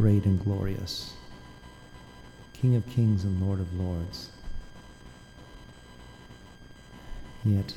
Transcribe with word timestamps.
great 0.00 0.24
and 0.24 0.42
glorious, 0.42 1.12
King 2.54 2.74
of 2.74 2.88
kings 2.88 3.24
and 3.24 3.46
Lord 3.46 3.60
of 3.60 3.70
lords. 3.78 4.30
Yet 7.44 7.74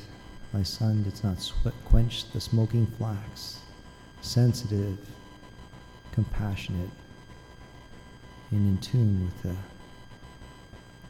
my 0.50 0.62
Son 0.62 1.02
did 1.02 1.22
not 1.22 1.36
quench 1.84 2.30
the 2.32 2.40
smoking 2.40 2.86
flax, 2.96 3.60
sensitive, 4.22 4.96
compassionate, 6.12 6.88
and 8.52 8.68
in 8.68 8.78
tune 8.78 9.26
with 9.26 9.42
the, 9.42 9.56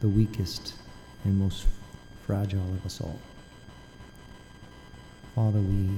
the 0.01 0.09
weakest 0.09 0.73
and 1.23 1.39
most 1.39 1.65
fragile 2.27 2.59
of 2.59 2.85
us 2.85 2.99
all. 2.99 3.21
Father, 5.33 5.61
we 5.61 5.91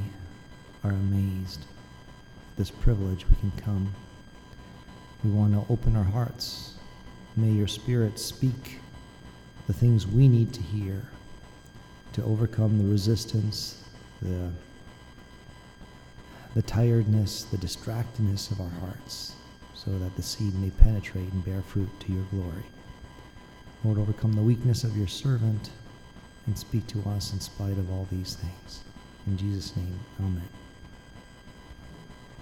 are 0.84 0.91
amazed 0.91 1.61
at 1.61 2.57
this 2.57 2.70
privilege 2.70 3.27
we 3.27 3.36
can 3.38 3.52
come. 3.57 3.91
We 5.23 5.31
want 5.31 5.53
to 5.53 5.71
open 5.71 5.95
our 5.95 6.03
hearts. 6.03 6.76
May 7.35 7.49
your 7.49 7.67
Spirit 7.67 8.20
speak 8.20 8.80
the 9.67 9.73
things 9.73 10.07
we 10.07 10.27
need 10.27 10.53
to 10.53 10.62
hear 10.62 11.07
to 12.13 12.23
overcome 12.23 12.77
the 12.77 12.84
resistance, 12.84 13.84
the, 14.21 14.49
the 16.55 16.62
tiredness, 16.62 17.43
the 17.43 17.57
distractedness 17.57 18.52
of 18.52 18.62
our 18.62 18.70
hearts, 18.80 19.34
so 19.73 19.91
that 19.99 20.16
the 20.16 20.23
seed 20.23 20.55
may 20.55 20.70
penetrate 20.71 21.31
and 21.31 21.45
bear 21.45 21.62
fruit 21.62 21.90
to 21.99 22.12
your 22.12 22.23
glory. 22.31 22.63
Lord, 23.84 23.99
overcome 23.99 24.34
the 24.34 24.41
weakness 24.41 24.84
of 24.84 24.98
your 24.98 25.07
servant 25.07 25.70
and 26.48 26.57
speak 26.57 26.88
to 26.88 27.04
us 27.09 27.34
in 27.34 27.40
spite 27.40 27.77
of 27.77 27.91
all 27.91 28.07
these 28.12 28.35
things. 28.35 28.81
In 29.27 29.38
Jesus' 29.38 29.76
name, 29.76 29.99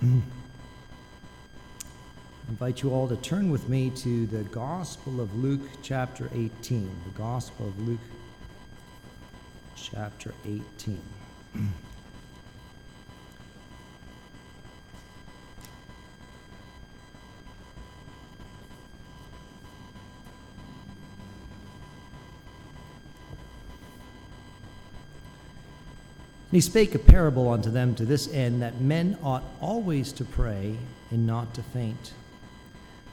amen. 0.02 0.24
I 2.56 2.68
invite 2.68 2.84
you 2.84 2.92
all 2.92 3.06
to 3.10 3.18
turn 3.18 3.52
with 3.52 3.68
me 3.68 3.90
to 3.98 4.28
the 4.28 4.44
Gospel 4.44 5.20
of 5.20 5.36
Luke, 5.36 5.68
chapter 5.82 6.30
18. 6.34 6.90
The 7.04 7.20
Gospel 7.20 7.68
of 7.68 7.78
Luke, 7.86 8.00
chapter 9.76 10.34
18. 10.46 11.02
he 26.52 26.62
spake 26.62 26.96
a 26.96 27.00
parable 27.00 27.50
unto 27.50 27.70
them 27.70 27.94
to 27.96 28.06
this 28.06 28.32
end 28.32 28.62
that 28.62 28.80
men 28.80 29.18
ought 29.22 29.44
always 29.60 30.14
to 30.14 30.24
pray 30.24 30.78
and 31.12 31.28
not 31.28 31.54
to 31.54 31.62
faint, 31.62 32.14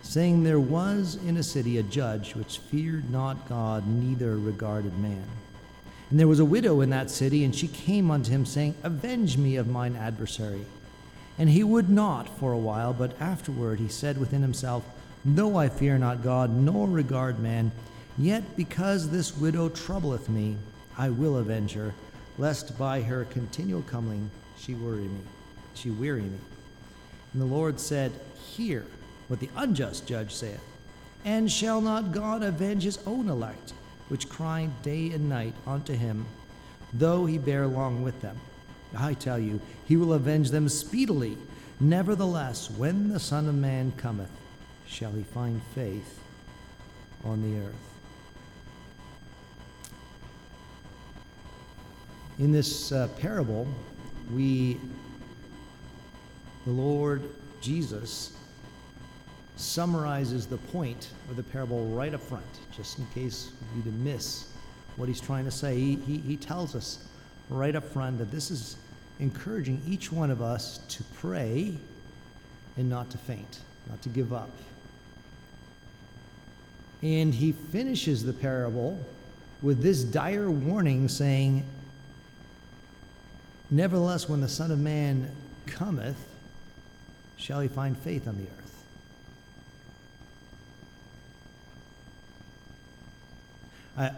saying, 0.02 0.42
There 0.42 0.60
was 0.60 1.16
in 1.26 1.36
a 1.36 1.42
city 1.42 1.78
a 1.78 1.82
judge 1.82 2.34
which 2.34 2.58
feared 2.58 3.10
not 3.10 3.48
God, 3.48 3.86
neither 3.86 4.36
regarded 4.36 4.98
man. 4.98 5.24
And 6.10 6.20
there 6.20 6.28
was 6.28 6.40
a 6.40 6.44
widow 6.44 6.80
in 6.82 6.90
that 6.90 7.10
city, 7.10 7.44
and 7.44 7.54
she 7.54 7.68
came 7.68 8.10
unto 8.10 8.30
him, 8.30 8.44
saying, 8.44 8.74
Avenge 8.82 9.38
me 9.38 9.56
of 9.56 9.68
mine 9.68 9.96
adversary. 9.96 10.66
And 11.38 11.48
he 11.48 11.64
would 11.64 11.88
not 11.88 12.28
for 12.38 12.52
a 12.52 12.58
while, 12.58 12.92
but 12.92 13.18
afterward 13.20 13.80
he 13.80 13.88
said 13.88 14.18
within 14.18 14.42
himself, 14.42 14.84
Though 15.24 15.56
I 15.56 15.68
fear 15.68 15.96
not 15.96 16.22
God, 16.22 16.50
nor 16.50 16.86
regard 16.86 17.38
man, 17.38 17.72
yet 18.18 18.56
because 18.56 19.08
this 19.08 19.36
widow 19.36 19.68
troubleth 19.70 20.28
me, 20.28 20.56
I 20.98 21.08
will 21.08 21.38
avenge 21.38 21.72
her 21.72 21.94
lest 22.38 22.78
by 22.78 23.02
her 23.02 23.24
continual 23.26 23.82
coming 23.82 24.30
she 24.58 24.74
weary 24.74 25.02
me, 25.02 25.20
she 25.74 25.90
weary 25.90 26.22
me. 26.22 26.38
And 27.32 27.42
the 27.42 27.46
Lord 27.46 27.80
said, 27.80 28.12
Hear 28.54 28.84
what 29.28 29.40
the 29.40 29.50
unjust 29.56 30.06
judge 30.06 30.32
saith. 30.32 30.62
And 31.24 31.50
shall 31.50 31.80
not 31.80 32.12
God 32.12 32.42
avenge 32.42 32.82
his 32.82 32.98
own 33.06 33.28
elect, 33.28 33.72
which 34.08 34.28
cry 34.28 34.68
day 34.82 35.12
and 35.12 35.28
night 35.28 35.54
unto 35.66 35.94
him, 35.94 36.26
though 36.92 37.26
he 37.26 37.38
bear 37.38 37.66
long 37.66 38.02
with 38.02 38.20
them? 38.20 38.38
I 38.96 39.14
tell 39.14 39.38
you, 39.38 39.60
he 39.86 39.96
will 39.96 40.12
avenge 40.12 40.50
them 40.50 40.68
speedily. 40.68 41.38
Nevertheless, 41.80 42.70
when 42.70 43.08
the 43.08 43.20
Son 43.20 43.48
of 43.48 43.54
Man 43.54 43.92
cometh, 43.96 44.30
shall 44.86 45.12
he 45.12 45.22
find 45.22 45.62
faith 45.74 46.20
on 47.24 47.42
the 47.42 47.60
earth? 47.60 47.74
In 52.38 52.52
this 52.52 52.92
uh, 52.92 53.08
parable, 53.18 53.66
we, 54.32 54.80
the 56.64 56.72
Lord 56.72 57.22
Jesus, 57.60 58.36
summarizes 59.56 60.46
the 60.46 60.56
point 60.56 61.10
of 61.30 61.36
the 61.36 61.42
parable 61.42 61.86
right 61.86 62.14
up 62.14 62.20
front, 62.20 62.44
just 62.74 62.98
in 62.98 63.06
case 63.14 63.52
you 63.76 63.82
to 63.82 63.90
miss 63.90 64.48
what 64.96 65.08
he's 65.08 65.20
trying 65.20 65.44
to 65.44 65.50
say. 65.50 65.76
He, 65.76 65.96
he, 65.96 66.18
he 66.18 66.36
tells 66.36 66.74
us 66.74 67.06
right 67.48 67.74
up 67.74 67.84
front 67.84 68.18
that 68.18 68.30
this 68.30 68.50
is 68.50 68.76
encouraging 69.20 69.80
each 69.86 70.10
one 70.10 70.30
of 70.30 70.42
us 70.42 70.78
to 70.88 71.02
pray 71.14 71.74
and 72.76 72.88
not 72.88 73.10
to 73.10 73.18
faint, 73.18 73.60
not 73.88 74.00
to 74.02 74.08
give 74.08 74.32
up. 74.32 74.50
And 77.02 77.34
he 77.34 77.52
finishes 77.52 78.24
the 78.24 78.32
parable 78.32 78.98
with 79.60 79.82
this 79.82 80.02
dire 80.02 80.50
warning 80.50 81.08
saying, 81.08 81.64
Nevertheless, 83.70 84.28
when 84.28 84.40
the 84.40 84.48
Son 84.48 84.70
of 84.70 84.78
Man 84.78 85.30
cometh, 85.66 86.28
shall 87.36 87.60
he 87.60 87.68
find 87.68 87.96
faith 87.96 88.28
on 88.28 88.36
the 88.36 88.44
earth? 88.44 88.81
Uh, 93.96 94.10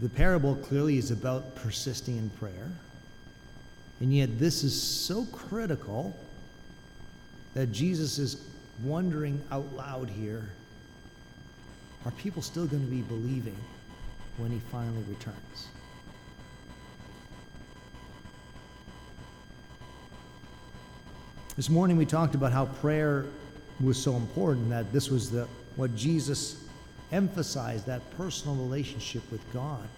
the 0.00 0.08
parable 0.08 0.54
clearly 0.56 0.98
is 0.98 1.10
about 1.10 1.54
persisting 1.56 2.18
in 2.18 2.30
prayer. 2.30 2.70
And 4.00 4.14
yet, 4.14 4.38
this 4.38 4.62
is 4.62 4.80
so 4.80 5.24
critical 5.26 6.16
that 7.54 7.72
Jesus 7.72 8.18
is 8.18 8.46
wondering 8.82 9.42
out 9.50 9.72
loud 9.74 10.10
here 10.10 10.50
are 12.06 12.12
people 12.12 12.40
still 12.40 12.66
going 12.66 12.84
to 12.84 12.90
be 12.90 13.02
believing 13.02 13.56
when 14.36 14.52
he 14.52 14.60
finally 14.70 15.02
returns? 15.08 15.66
This 21.56 21.68
morning 21.68 21.96
we 21.96 22.06
talked 22.06 22.36
about 22.36 22.52
how 22.52 22.66
prayer 22.66 23.24
was 23.80 24.00
so 24.00 24.14
important 24.14 24.70
that 24.70 24.92
this 24.92 25.10
was 25.10 25.32
the 25.32 25.48
what 25.74 25.96
Jesus 25.96 26.65
emphasized 27.12 27.86
that 27.86 28.08
personal 28.16 28.56
relationship 28.56 29.22
with 29.30 29.40
God. 29.52 29.88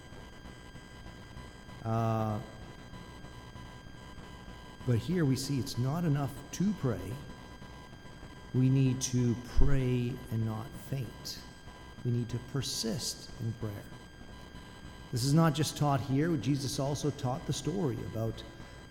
Uh, 1.85 2.39
but 4.87 4.97
here 4.97 5.25
we 5.25 5.37
see 5.37 5.59
it's 5.59 5.79
not 5.79 6.05
enough 6.05 6.31
to 6.53 6.75
pray. 6.81 6.99
We 8.55 8.69
need 8.69 9.01
to 9.03 9.37
pray 9.59 10.13
and 10.33 10.47
not 10.47 10.67
faint. 10.91 11.39
We 12.05 12.11
need 12.11 12.29
to 12.31 12.39
persist 12.53 13.31
in 13.41 13.53
prayer. 13.61 13.73
This 15.13 15.25
is 15.25 15.35
not 15.35 15.55
just 15.55 15.77
taught 15.77 16.01
here. 16.01 16.37
Jesus 16.37 16.79
also 16.79 17.11
taught 17.11 17.47
the 17.47 17.53
story 17.53 17.99
about 18.13 18.43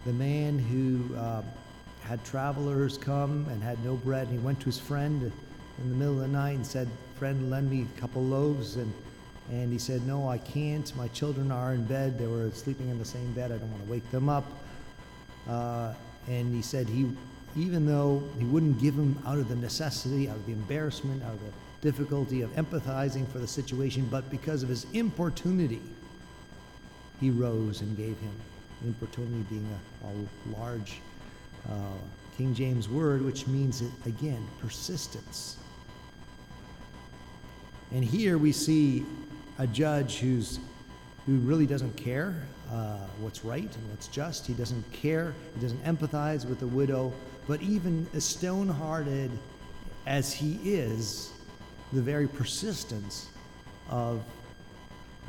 the 0.05 0.13
man 0.13 0.57
who 0.57 1.15
uh, 1.15 1.41
had 2.01 2.23
travelers 2.23 2.97
come 2.97 3.45
and 3.49 3.61
had 3.61 3.83
no 3.83 3.95
bread. 3.95 4.27
And 4.27 4.39
he 4.39 4.45
went 4.45 4.59
to 4.59 4.65
his 4.65 4.79
friend 4.79 5.31
in 5.79 5.89
the 5.89 5.95
middle 5.95 6.15
of 6.15 6.19
the 6.21 6.27
night 6.27 6.55
and 6.55 6.65
said, 6.65 6.87
Friend, 7.17 7.49
lend 7.49 7.69
me 7.69 7.85
a 7.95 7.99
couple 7.99 8.23
loaves. 8.23 8.75
And, 8.75 8.93
and 9.51 9.71
he 9.71 9.79
said, 9.79 10.05
No, 10.05 10.29
I 10.29 10.37
can't. 10.37 10.95
My 10.95 11.07
children 11.09 11.51
are 11.51 11.73
in 11.73 11.85
bed. 11.85 12.17
They 12.17 12.27
were 12.27 12.49
sleeping 12.51 12.89
in 12.89 12.99
the 12.99 13.05
same 13.05 13.31
bed. 13.33 13.51
I 13.51 13.57
don't 13.57 13.71
want 13.71 13.85
to 13.85 13.91
wake 13.91 14.09
them 14.11 14.29
up. 14.29 14.45
Uh, 15.47 15.93
and 16.27 16.53
he 16.53 16.61
said, 16.61 16.87
he, 16.87 17.09
even 17.55 17.85
though 17.85 18.21
he 18.37 18.45
wouldn't 18.45 18.79
give 18.79 18.95
him 18.95 19.17
out 19.25 19.37
of 19.37 19.47
the 19.47 19.55
necessity, 19.55 20.29
out 20.29 20.35
of 20.35 20.45
the 20.45 20.51
embarrassment, 20.51 21.23
out 21.23 21.33
of 21.33 21.39
the 21.39 21.51
difficulty 21.81 22.41
of 22.41 22.49
empathizing 22.51 23.27
for 23.31 23.39
the 23.39 23.47
situation, 23.47 24.07
but 24.11 24.29
because 24.29 24.63
of 24.63 24.69
his 24.69 24.85
importunity, 24.93 25.81
he 27.19 27.29
rose 27.29 27.81
and 27.81 27.95
gave 27.95 28.19
him. 28.19 28.33
Importunity 28.85 29.43
being 29.49 29.67
a, 30.03 30.07
a 30.07 30.59
large 30.59 30.99
uh, 31.67 31.97
King 32.37 32.53
James 32.53 32.87
word, 32.87 33.23
which 33.23 33.47
means, 33.47 33.81
it 33.81 33.91
again, 34.05 34.45
persistence. 34.61 35.57
And 37.91 38.03
here 38.03 38.37
we 38.37 38.51
see 38.51 39.05
a 39.59 39.67
judge 39.67 40.17
who's, 40.17 40.59
who 41.25 41.37
really 41.37 41.65
doesn't 41.65 41.95
care 41.95 42.43
uh, 42.71 42.97
what's 43.19 43.45
right 43.45 43.73
and 43.75 43.89
what's 43.89 44.07
just. 44.07 44.45
He 44.45 44.53
doesn't 44.53 44.89
care, 44.91 45.33
he 45.55 45.61
doesn't 45.61 45.83
empathize 45.83 46.45
with 46.45 46.59
the 46.59 46.67
widow. 46.67 47.13
But 47.47 47.61
even 47.61 48.07
as 48.13 48.25
stone 48.25 48.67
hearted 48.67 49.31
as 50.05 50.33
he 50.33 50.59
is, 50.63 51.31
the 51.93 52.01
very 52.01 52.27
persistence 52.27 53.29
of 53.89 54.21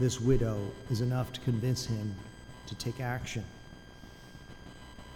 this 0.01 0.21
widow 0.21 0.59
is 0.91 1.01
enough 1.01 1.33
to 1.33 1.41
convince 1.41 1.87
him 1.87 2.15
to 2.67 2.75
take 2.75 3.01
action. 3.01 3.45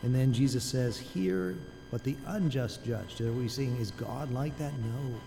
And 0.02 0.14
then 0.14 0.32
Jesus 0.32 0.64
says, 0.64 0.98
Hear 0.98 1.56
but 1.90 2.02
the 2.04 2.16
unjust 2.26 2.84
judge. 2.84 3.20
Are 3.20 3.30
we 3.32 3.48
seeing 3.48 3.76
is 3.76 3.90
God 3.90 4.32
like 4.32 4.56
that? 4.58 4.72
No. 4.78 5.20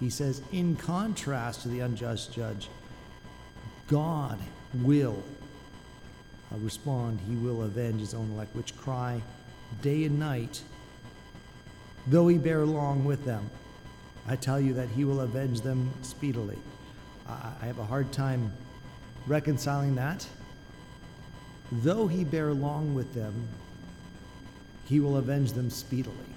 He 0.00 0.10
says, 0.10 0.42
in 0.52 0.76
contrast 0.76 1.62
to 1.62 1.68
the 1.68 1.80
unjust 1.80 2.32
judge, 2.32 2.68
God 3.88 4.38
will 4.74 5.22
uh, 6.52 6.58
respond. 6.58 7.20
He 7.28 7.34
will 7.36 7.62
avenge 7.62 8.00
his 8.00 8.14
own 8.14 8.30
elect, 8.32 8.54
which 8.54 8.76
cry 8.76 9.22
day 9.82 10.04
and 10.04 10.18
night, 10.18 10.62
though 12.06 12.28
he 12.28 12.38
bear 12.38 12.64
long 12.66 13.04
with 13.04 13.24
them. 13.24 13.48
I 14.28 14.36
tell 14.36 14.60
you 14.60 14.74
that 14.74 14.88
he 14.88 15.04
will 15.04 15.20
avenge 15.20 15.60
them 15.60 15.90
speedily. 16.02 16.58
I, 17.28 17.52
I 17.62 17.66
have 17.66 17.78
a 17.78 17.84
hard 17.84 18.12
time 18.12 18.52
reconciling 19.26 19.94
that. 19.94 20.26
Though 21.72 22.06
he 22.06 22.24
bear 22.24 22.52
long 22.52 22.94
with 22.94 23.14
them, 23.14 23.48
he 24.84 25.00
will 25.00 25.16
avenge 25.16 25.52
them 25.52 25.70
speedily. 25.70 26.35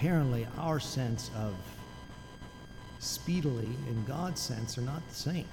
Apparently, 0.00 0.46
our 0.56 0.80
sense 0.80 1.30
of 1.36 1.54
speedily 3.00 3.68
and 3.86 4.06
God's 4.06 4.40
sense 4.40 4.78
are 4.78 4.80
not 4.80 5.06
the 5.06 5.14
same. 5.14 5.44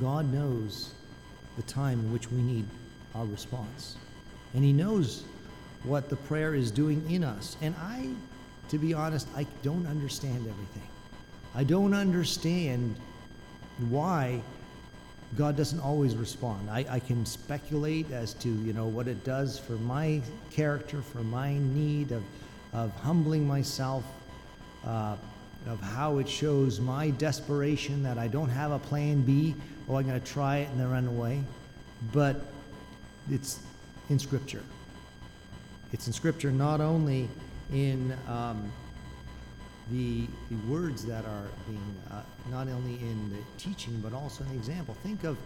God 0.00 0.32
knows 0.32 0.94
the 1.54 1.62
time 1.62 2.00
in 2.00 2.12
which 2.12 2.28
we 2.28 2.42
need 2.42 2.64
our 3.14 3.24
response. 3.24 3.94
And 4.52 4.64
He 4.64 4.72
knows 4.72 5.22
what 5.84 6.08
the 6.08 6.16
prayer 6.16 6.56
is 6.56 6.72
doing 6.72 7.08
in 7.08 7.22
us. 7.22 7.56
And 7.60 7.76
I, 7.78 8.08
to 8.70 8.78
be 8.78 8.92
honest, 8.92 9.28
I 9.36 9.46
don't 9.62 9.86
understand 9.86 10.38
everything. 10.38 10.88
I 11.54 11.62
don't 11.62 11.94
understand 11.94 12.96
why 13.90 14.42
God 15.36 15.56
doesn't 15.56 15.80
always 15.80 16.16
respond. 16.16 16.70
I, 16.70 16.86
I 16.88 17.00
can 17.00 17.26
speculate 17.26 18.10
as 18.10 18.32
to, 18.34 18.48
you 18.48 18.72
know, 18.72 18.86
what 18.86 19.08
it 19.08 19.24
does 19.24 19.58
for 19.58 19.74
my 19.74 20.22
character, 20.50 21.02
for 21.02 21.18
my 21.18 21.58
need 21.58 22.12
of, 22.12 22.22
of 22.72 22.92
humbling 23.00 23.46
myself, 23.46 24.04
uh, 24.86 25.16
of 25.66 25.80
how 25.80 26.18
it 26.18 26.28
shows 26.28 26.80
my 26.80 27.10
desperation 27.10 28.02
that 28.02 28.16
I 28.16 28.26
don't 28.26 28.48
have 28.48 28.72
a 28.72 28.78
plan 28.78 29.20
B. 29.22 29.54
Oh, 29.88 29.96
I'm 29.96 30.06
going 30.06 30.18
to 30.18 30.26
try 30.26 30.58
it 30.58 30.70
and 30.70 30.80
then 30.80 30.90
run 30.90 31.06
away. 31.06 31.42
But 32.12 32.40
it's 33.30 33.60
in 34.08 34.18
Scripture. 34.18 34.62
It's 35.92 36.06
in 36.06 36.12
Scripture 36.12 36.50
not 36.50 36.80
only 36.80 37.28
in 37.72 38.16
um, 38.28 38.72
the, 39.90 40.26
the 40.50 40.56
words 40.70 41.04
that 41.06 41.24
are 41.24 41.46
being, 41.66 41.94
uh, 42.10 42.22
not 42.50 42.68
only 42.68 42.94
in 42.94 43.30
the 43.30 43.38
teaching, 43.62 43.98
but 44.02 44.12
also 44.12 44.44
in 44.44 44.50
the 44.50 44.56
example. 44.56 44.94
Think 45.02 45.24
of, 45.24 45.36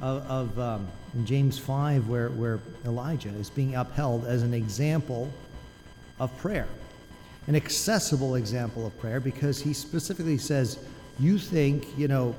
of, 0.00 0.26
of 0.30 0.58
um, 0.58 0.88
James 1.24 1.58
5, 1.58 2.08
where, 2.08 2.30
where 2.30 2.60
Elijah 2.84 3.30
is 3.30 3.50
being 3.50 3.74
upheld 3.74 4.24
as 4.24 4.42
an 4.42 4.54
example 4.54 5.30
of 6.18 6.36
prayer, 6.38 6.68
an 7.46 7.56
accessible 7.56 8.36
example 8.36 8.86
of 8.86 8.98
prayer, 8.98 9.20
because 9.20 9.60
he 9.60 9.72
specifically 9.72 10.38
says, 10.38 10.78
You 11.18 11.38
think, 11.38 11.86
you 11.98 12.08
know, 12.08 12.34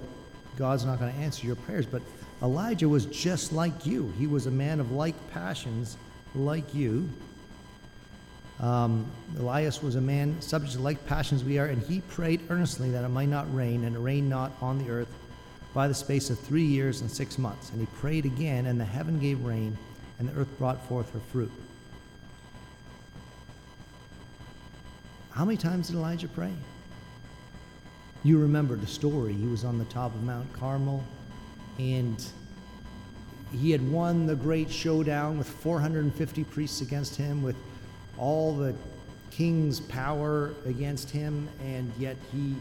God's 0.57 0.85
not 0.85 0.99
going 0.99 1.13
to 1.13 1.19
answer 1.19 1.45
your 1.45 1.55
prayers, 1.55 1.85
but 1.85 2.01
Elijah 2.41 2.89
was 2.89 3.05
just 3.05 3.53
like 3.53 3.85
you. 3.85 4.13
He 4.17 4.27
was 4.27 4.45
a 4.45 4.51
man 4.51 4.79
of 4.79 4.91
like 4.91 5.15
passions, 5.31 5.97
like 6.35 6.73
you. 6.73 7.09
Um, 8.59 9.09
Elias 9.37 9.81
was 9.81 9.95
a 9.95 10.01
man 10.01 10.41
subject 10.41 10.73
to 10.73 10.79
like 10.79 11.05
passions 11.05 11.43
we 11.43 11.57
are, 11.57 11.67
and 11.67 11.81
he 11.81 12.01
prayed 12.01 12.41
earnestly 12.49 12.91
that 12.91 13.05
it 13.05 13.09
might 13.09 13.29
not 13.29 13.53
rain, 13.55 13.85
and 13.85 13.95
it 13.95 13.99
rained 13.99 14.29
not 14.29 14.51
on 14.61 14.77
the 14.79 14.89
earth 14.89 15.13
by 15.73 15.87
the 15.87 15.93
space 15.93 16.29
of 16.29 16.37
three 16.39 16.63
years 16.63 17.01
and 17.01 17.09
six 17.09 17.37
months. 17.37 17.69
And 17.69 17.79
he 17.79 17.85
prayed 17.97 18.25
again, 18.25 18.65
and 18.65 18.79
the 18.79 18.85
heaven 18.85 19.17
gave 19.19 19.43
rain, 19.45 19.77
and 20.17 20.27
the 20.27 20.39
earth 20.39 20.49
brought 20.57 20.85
forth 20.87 21.11
her 21.13 21.19
fruit. 21.19 21.51
How 25.31 25.45
many 25.45 25.57
times 25.57 25.87
did 25.87 25.95
Elijah 25.95 26.27
pray? 26.27 26.51
You 28.23 28.39
remember 28.39 28.75
the 28.75 28.87
story. 28.87 29.31
He 29.31 29.47
was 29.47 29.63
on 29.63 29.79
the 29.79 29.85
top 29.85 30.13
of 30.13 30.21
Mount 30.23 30.51
Carmel, 30.51 31.01
and 31.77 32.21
he 33.53 33.71
had 33.71 33.89
won 33.89 34.25
the 34.25 34.35
great 34.35 34.69
showdown 34.69 35.37
with 35.37 35.47
450 35.47 36.43
priests 36.43 36.81
against 36.81 37.15
him, 37.15 37.41
with 37.41 37.55
all 38.19 38.55
the 38.55 38.75
king's 39.31 39.79
power 39.79 40.53
against 40.65 41.09
him, 41.09 41.47
and 41.63 41.91
yet 41.97 42.17
he 42.31 42.55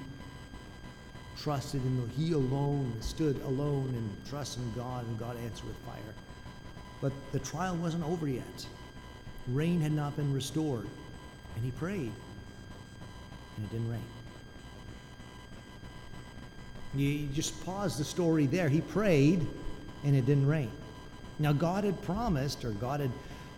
trusted 1.37 1.84
in 1.84 2.00
the, 2.00 2.08
he 2.14 2.32
alone 2.32 2.93
stood 3.00 3.40
alone 3.43 3.88
and 3.94 4.28
trusted 4.28 4.62
in 4.62 4.72
God, 4.75 5.06
and 5.06 5.19
God 5.19 5.37
answered 5.44 5.66
with 5.66 5.76
fire. 5.78 6.14
But 7.00 7.12
the 7.32 7.38
trial 7.38 7.76
wasn't 7.76 8.05
over 8.05 8.28
yet. 8.28 8.66
Rain 9.49 9.81
had 9.81 9.93
not 9.93 10.16
been 10.16 10.32
restored, 10.32 10.87
and 11.55 11.64
he 11.64 11.70
prayed, 11.72 12.12
and 13.56 13.64
it 13.64 13.70
didn't 13.70 13.90
rain. 13.90 14.02
You 16.94 17.26
just 17.28 17.64
pause 17.64 17.99
the 17.99 18.04
story 18.04 18.46
there. 18.46 18.69
He 18.69 18.81
prayed, 18.81 19.46
and 20.04 20.16
it 20.16 20.26
didn't 20.26 20.46
rain. 20.46 20.70
Now, 21.38 21.52
God 21.52 21.84
had 21.84 22.00
promised, 22.02 22.64
or 22.64 22.70
God 22.72 23.00
had 23.00 23.12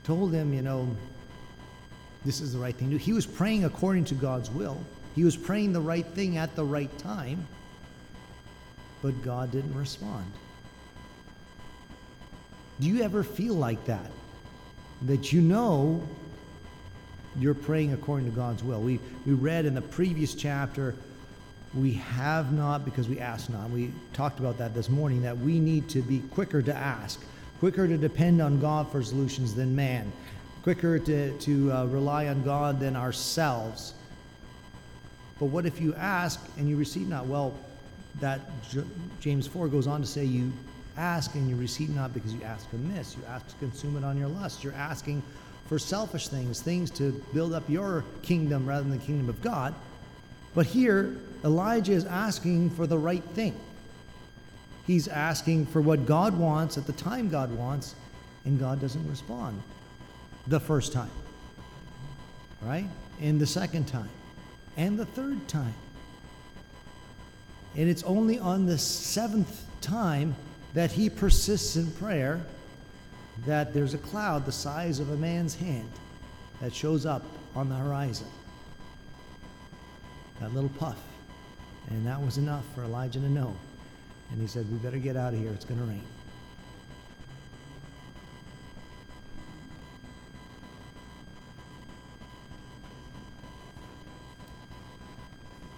told 0.04 0.32
him, 0.32 0.52
you 0.52 0.62
know, 0.62 0.88
this 2.24 2.40
is 2.40 2.52
the 2.52 2.58
right 2.58 2.74
thing 2.74 2.90
to 2.90 2.98
do. 2.98 3.02
He 3.02 3.12
was 3.12 3.26
praying 3.26 3.64
according 3.64 4.04
to 4.06 4.14
God's 4.14 4.50
will. 4.50 4.78
He 5.14 5.24
was 5.24 5.36
praying 5.36 5.72
the 5.72 5.80
right 5.80 6.06
thing 6.06 6.36
at 6.36 6.54
the 6.54 6.64
right 6.64 6.96
time, 6.98 7.46
but 9.02 9.20
God 9.22 9.50
didn't 9.50 9.74
respond. 9.74 10.30
Do 12.78 12.88
you 12.88 13.02
ever 13.02 13.22
feel 13.22 13.54
like 13.54 13.84
that? 13.86 14.10
That 15.02 15.32
you 15.32 15.40
know 15.40 16.02
you're 17.38 17.54
praying 17.54 17.92
according 17.92 18.30
to 18.30 18.36
God's 18.36 18.62
will. 18.62 18.80
We, 18.80 19.00
we 19.26 19.32
read 19.32 19.64
in 19.64 19.74
the 19.74 19.82
previous 19.82 20.34
chapter, 20.34 20.94
we 21.74 21.92
have 21.92 22.52
not 22.52 22.84
because 22.84 23.08
we 23.08 23.18
ask 23.18 23.48
not. 23.48 23.70
We 23.70 23.92
talked 24.12 24.40
about 24.40 24.58
that 24.58 24.74
this 24.74 24.88
morning, 24.88 25.22
that 25.22 25.38
we 25.38 25.60
need 25.60 25.88
to 25.90 26.02
be 26.02 26.20
quicker 26.20 26.60
to 26.62 26.74
ask, 26.74 27.22
quicker 27.60 27.86
to 27.86 27.96
depend 27.96 28.42
on 28.42 28.60
God 28.60 28.90
for 28.90 29.02
solutions 29.02 29.54
than 29.54 29.74
man 29.74 30.10
quicker 30.62 30.98
to, 30.98 31.36
to 31.38 31.72
uh, 31.72 31.84
rely 31.86 32.28
on 32.28 32.42
God 32.42 32.80
than 32.80 32.96
ourselves. 32.96 33.94
But 35.38 35.46
what 35.46 35.64
if 35.64 35.80
you 35.80 35.94
ask 35.94 36.40
and 36.58 36.68
you 36.68 36.76
receive 36.76 37.08
not? 37.08 37.26
Well, 37.26 37.54
that 38.20 38.40
J- 38.70 38.84
James 39.20 39.46
4 39.46 39.68
goes 39.68 39.86
on 39.86 40.00
to 40.02 40.06
say 40.06 40.24
you 40.24 40.52
ask 40.96 41.34
and 41.34 41.48
you 41.48 41.56
receive 41.56 41.90
not 41.90 42.12
because 42.12 42.34
you 42.34 42.42
ask 42.42 42.66
amiss. 42.72 43.16
You 43.16 43.22
ask 43.26 43.48
to 43.48 43.54
consume 43.56 43.96
it 43.96 44.04
on 44.04 44.18
your 44.18 44.28
lust. 44.28 44.62
You're 44.62 44.74
asking 44.74 45.22
for 45.66 45.78
selfish 45.78 46.28
things, 46.28 46.60
things 46.60 46.90
to 46.90 47.12
build 47.32 47.54
up 47.54 47.68
your 47.68 48.04
kingdom 48.22 48.66
rather 48.68 48.82
than 48.82 48.98
the 48.98 49.04
kingdom 49.04 49.28
of 49.28 49.40
God. 49.40 49.74
But 50.54 50.66
here, 50.66 51.16
Elijah 51.44 51.92
is 51.92 52.04
asking 52.04 52.70
for 52.70 52.86
the 52.86 52.98
right 52.98 53.22
thing. 53.22 53.54
He's 54.86 55.08
asking 55.08 55.66
for 55.66 55.80
what 55.80 56.04
God 56.04 56.36
wants 56.36 56.76
at 56.76 56.86
the 56.86 56.92
time 56.92 57.30
God 57.30 57.56
wants, 57.56 57.94
and 58.44 58.58
God 58.58 58.80
doesn't 58.80 59.08
respond 59.08 59.62
the 60.50 60.60
first 60.60 60.92
time, 60.92 61.10
right? 62.60 62.86
And 63.20 63.40
the 63.40 63.46
second 63.46 63.86
time, 63.86 64.10
and 64.76 64.98
the 64.98 65.06
third 65.06 65.46
time. 65.48 65.74
And 67.76 67.88
it's 67.88 68.02
only 68.02 68.38
on 68.38 68.66
the 68.66 68.76
seventh 68.76 69.64
time 69.80 70.34
that 70.74 70.90
he 70.90 71.08
persists 71.08 71.76
in 71.76 71.90
prayer 71.92 72.40
that 73.46 73.72
there's 73.72 73.94
a 73.94 73.98
cloud 73.98 74.44
the 74.44 74.52
size 74.52 74.98
of 74.98 75.10
a 75.10 75.16
man's 75.16 75.54
hand 75.54 75.90
that 76.60 76.74
shows 76.74 77.06
up 77.06 77.22
on 77.54 77.68
the 77.68 77.76
horizon. 77.76 78.26
That 80.40 80.52
little 80.52 80.70
puff. 80.70 80.98
And 81.90 82.06
that 82.06 82.20
was 82.20 82.38
enough 82.38 82.64
for 82.74 82.82
Elijah 82.82 83.20
to 83.20 83.28
know. 83.28 83.54
And 84.30 84.40
he 84.40 84.46
said, 84.46 84.70
We 84.70 84.78
better 84.78 84.98
get 84.98 85.16
out 85.16 85.32
of 85.32 85.40
here. 85.40 85.50
It's 85.52 85.64
going 85.64 85.80
to 85.80 85.86
rain. 85.86 86.02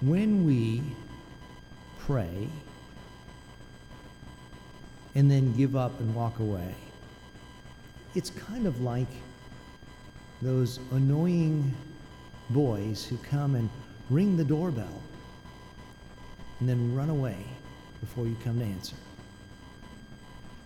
When 0.02 0.44
we 0.44 0.82
pray 2.00 2.49
and 5.14 5.30
then 5.30 5.54
give 5.56 5.76
up 5.76 5.99
and 6.00 6.12
walk 6.14 6.40
away, 6.40 6.75
it's 8.14 8.30
kind 8.30 8.66
of 8.66 8.80
like 8.80 9.06
those 10.40 10.80
annoying 10.90 11.73
boys 12.50 13.04
who 13.04 13.16
come 13.18 13.54
and 13.54 13.71
ring 14.11 14.37
the 14.37 14.44
doorbell 14.44 15.00
and 16.59 16.68
then 16.68 16.94
run 16.94 17.09
away 17.09 17.37
before 18.00 18.26
you 18.26 18.37
come 18.42 18.59
to 18.59 18.64
answer. 18.64 18.97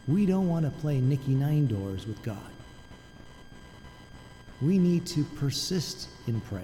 We 0.09 0.25
don't 0.25 0.49
want 0.49 0.64
to 0.64 0.71
play 0.71 1.00
Nicky 1.00 1.35
Nine 1.35 1.66
Doors 1.66 2.07
with 2.07 2.23
God. 2.23 2.38
We 4.62 4.78
need 4.78 5.05
to 5.09 5.25
persist 5.25 6.09
in 6.26 6.40
prayer 6.40 6.62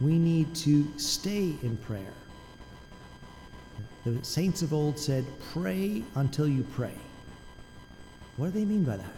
we 0.00 0.18
need 0.18 0.54
to 0.54 0.86
stay 0.98 1.54
in 1.62 1.76
prayer. 1.78 2.12
The 4.04 4.22
saints 4.24 4.62
of 4.62 4.72
old 4.72 4.98
said, 4.98 5.24
Pray 5.52 6.02
until 6.14 6.46
you 6.46 6.64
pray. 6.74 6.94
What 8.36 8.52
do 8.52 8.58
they 8.58 8.64
mean 8.64 8.84
by 8.84 8.98
that? 8.98 9.14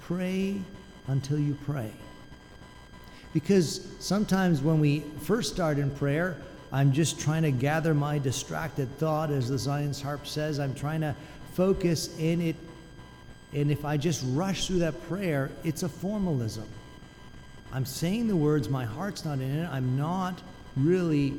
Pray 0.00 0.60
until 1.06 1.38
you 1.38 1.56
pray. 1.64 1.92
Because 3.34 3.86
sometimes 4.00 4.62
when 4.62 4.80
we 4.80 5.00
first 5.22 5.52
start 5.52 5.78
in 5.78 5.90
prayer, 5.90 6.36
I'm 6.72 6.92
just 6.92 7.20
trying 7.20 7.42
to 7.42 7.50
gather 7.50 7.94
my 7.94 8.18
distracted 8.18 8.88
thought, 8.98 9.30
as 9.30 9.48
the 9.48 9.58
Zion's 9.58 10.00
harp 10.00 10.26
says. 10.26 10.58
I'm 10.58 10.74
trying 10.74 11.02
to 11.02 11.14
focus 11.54 12.16
in 12.18 12.40
it. 12.40 12.56
And 13.52 13.70
if 13.70 13.84
I 13.84 13.96
just 13.96 14.22
rush 14.28 14.66
through 14.66 14.80
that 14.80 15.00
prayer, 15.08 15.50
it's 15.64 15.82
a 15.82 15.88
formalism. 15.88 16.68
I'm 17.72 17.84
saying 17.84 18.28
the 18.28 18.36
words, 18.36 18.68
my 18.68 18.84
heart's 18.84 19.24
not 19.24 19.40
in 19.40 19.58
it. 19.58 19.68
I'm 19.70 19.96
not 19.96 20.40
really 20.76 21.38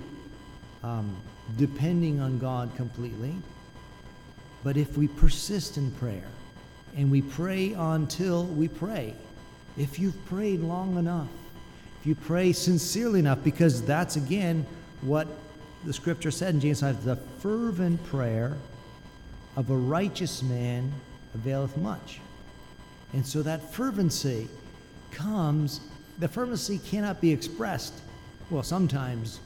um, 0.84 1.16
depending 1.58 2.20
on 2.20 2.40
God 2.40 2.76
completely. 2.76 3.36
But 4.64 4.78
if 4.78 4.98
we 4.98 5.08
persist 5.08 5.78
in 5.78 5.92
prayer 5.92 6.28
and 6.96 7.10
we 7.10 7.22
pray 7.22 7.74
until 7.74 8.46
we 8.46 8.68
pray, 8.68 9.16
if 9.78 9.98
you've 10.00 10.26
prayed 10.26 10.60
long 10.60 10.98
enough, 10.98 11.30
if 12.00 12.06
you 12.06 12.16
pray 12.16 12.54
sincerely 12.54 13.20
enough, 13.20 13.44
because 13.44 13.82
that's 13.82 14.16
again 14.16 14.66
what 15.02 15.28
the 15.86 15.94
scripture 15.94 16.32
said 16.32 16.54
in 16.54 16.60
James 16.60 16.82
5 16.82 17.04
the 17.06 17.16
fervent 17.16 18.04
prayer 18.06 18.58
of 19.56 19.70
a 19.70 19.76
righteous 19.76 20.44
man 20.44 20.92
availeth 21.34 21.76
much. 21.78 22.20
And 23.14 23.26
so 23.26 23.42
that 23.42 23.74
fervency 23.74 24.48
comes, 25.12 25.82
the 26.20 26.28
fervency 26.28 26.80
cannot 26.80 27.22
be 27.22 27.32
expressed. 27.32 27.94
Well, 28.50 28.64
sometimes 28.64 29.40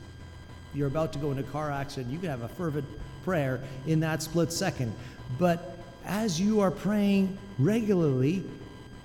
you're 0.73 0.87
about 0.87 1.13
to 1.13 1.19
go 1.19 1.31
in 1.31 1.39
a 1.39 1.43
car 1.43 1.71
accident, 1.71 2.11
you 2.11 2.19
can 2.19 2.29
have 2.29 2.41
a 2.41 2.47
fervent 2.47 2.85
prayer 3.23 3.61
in 3.87 3.99
that 4.01 4.23
split 4.23 4.51
second. 4.51 4.93
But 5.37 5.77
as 6.05 6.41
you 6.41 6.59
are 6.61 6.71
praying 6.71 7.37
regularly 7.59 8.43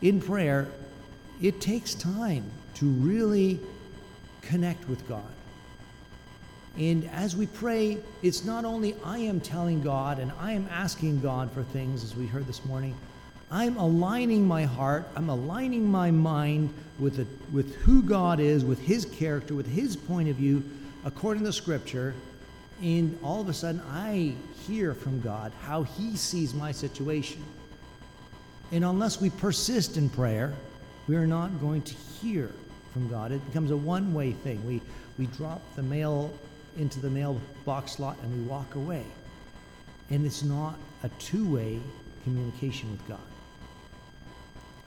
in 0.02 0.20
prayer, 0.20 0.66
it 1.40 1.60
takes 1.60 1.94
time 1.94 2.44
to 2.76 2.86
really 2.86 3.60
connect 4.42 4.88
with 4.88 5.06
God. 5.08 5.22
And 6.76 7.04
as 7.10 7.36
we 7.36 7.46
pray, 7.46 7.98
it's 8.22 8.44
not 8.44 8.64
only 8.64 8.94
I 9.04 9.18
am 9.18 9.40
telling 9.40 9.82
God 9.82 10.20
and 10.20 10.32
I 10.38 10.52
am 10.52 10.68
asking 10.70 11.20
God 11.20 11.50
for 11.52 11.64
things, 11.64 12.04
as 12.04 12.16
we 12.16 12.26
heard 12.26 12.46
this 12.46 12.64
morning, 12.64 12.96
I'm 13.50 13.76
aligning 13.78 14.46
my 14.46 14.64
heart, 14.64 15.08
I'm 15.16 15.30
aligning 15.30 15.90
my 15.90 16.10
mind 16.10 16.72
with, 16.98 17.16
the, 17.16 17.26
with 17.52 17.74
who 17.76 18.02
God 18.02 18.40
is, 18.40 18.64
with 18.64 18.80
His 18.80 19.06
character, 19.06 19.54
with 19.54 19.66
His 19.66 19.96
point 19.96 20.28
of 20.28 20.36
view, 20.36 20.62
according 21.04 21.44
to 21.44 21.52
Scripture. 21.52 22.14
And 22.82 23.18
all 23.22 23.40
of 23.40 23.48
a 23.48 23.54
sudden, 23.54 23.80
I 23.90 24.34
hear 24.66 24.94
from 24.94 25.20
God 25.20 25.52
how 25.62 25.84
He 25.84 26.16
sees 26.16 26.52
my 26.52 26.72
situation. 26.72 27.42
And 28.70 28.84
unless 28.84 29.20
we 29.20 29.30
persist 29.30 29.96
in 29.96 30.10
prayer, 30.10 30.52
we 31.06 31.16
are 31.16 31.26
not 31.26 31.58
going 31.60 31.82
to 31.82 31.94
hear 31.94 32.52
from 32.92 33.08
God. 33.08 33.32
It 33.32 33.44
becomes 33.46 33.70
a 33.70 33.76
one 33.76 34.12
way 34.12 34.32
thing. 34.32 34.64
We, 34.66 34.82
we 35.18 35.26
drop 35.26 35.62
the 35.74 35.82
mail 35.82 36.32
into 36.76 37.00
the 37.00 37.08
mailbox 37.08 37.92
slot 37.92 38.18
and 38.22 38.32
we 38.32 38.42
walk 38.42 38.74
away. 38.74 39.04
And 40.10 40.26
it's 40.26 40.42
not 40.42 40.78
a 41.02 41.08
two 41.18 41.50
way 41.50 41.80
communication 42.24 42.90
with 42.90 43.06
God. 43.08 43.18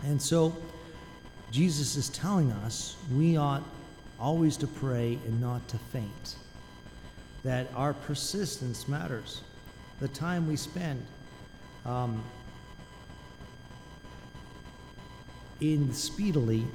And 0.03 0.21
so 0.21 0.55
Jesus 1.51 1.95
is 1.95 2.09
telling 2.09 2.51
us 2.51 2.95
we 3.13 3.37
ought 3.37 3.63
always 4.19 4.57
to 4.57 4.67
pray 4.67 5.17
and 5.25 5.41
not 5.41 5.67
to 5.69 5.77
faint. 5.77 6.35
That 7.43 7.67
our 7.75 7.93
persistence 7.93 8.87
matters. 8.87 9.41
The 9.99 10.07
time 10.07 10.47
we 10.47 10.55
spend 10.55 11.05
um, 11.85 12.23
in 15.59 15.93
speedily 15.93 16.65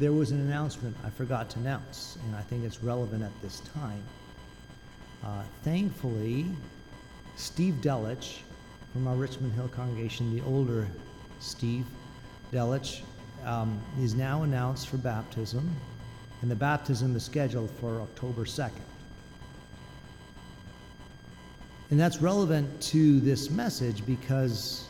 there 0.00 0.12
was 0.12 0.30
an 0.30 0.40
announcement 0.40 0.96
I 1.04 1.10
forgot 1.10 1.50
to 1.50 1.58
announce, 1.58 2.16
and 2.24 2.34
I 2.34 2.40
think 2.40 2.64
it's 2.64 2.82
relevant 2.82 3.22
at 3.22 3.42
this 3.42 3.60
time. 3.74 4.02
Uh, 5.22 5.42
thankfully, 5.62 6.46
Steve 7.36 7.74
Delich 7.82 8.38
from 8.92 9.06
our 9.06 9.14
Richmond 9.14 9.52
Hill 9.52 9.68
congregation, 9.68 10.34
the 10.34 10.44
older 10.44 10.88
Steve 11.38 11.86
Delich, 12.52 13.02
um, 13.44 13.80
is 14.00 14.14
now 14.14 14.42
announced 14.42 14.88
for 14.88 14.96
baptism, 14.96 15.68
and 16.42 16.50
the 16.50 16.56
baptism 16.56 17.14
is 17.14 17.24
scheduled 17.24 17.70
for 17.80 18.00
October 18.00 18.44
2nd. 18.44 18.72
And 21.90 21.98
that's 21.98 22.20
relevant 22.20 22.80
to 22.82 23.20
this 23.20 23.50
message 23.50 24.04
because 24.06 24.86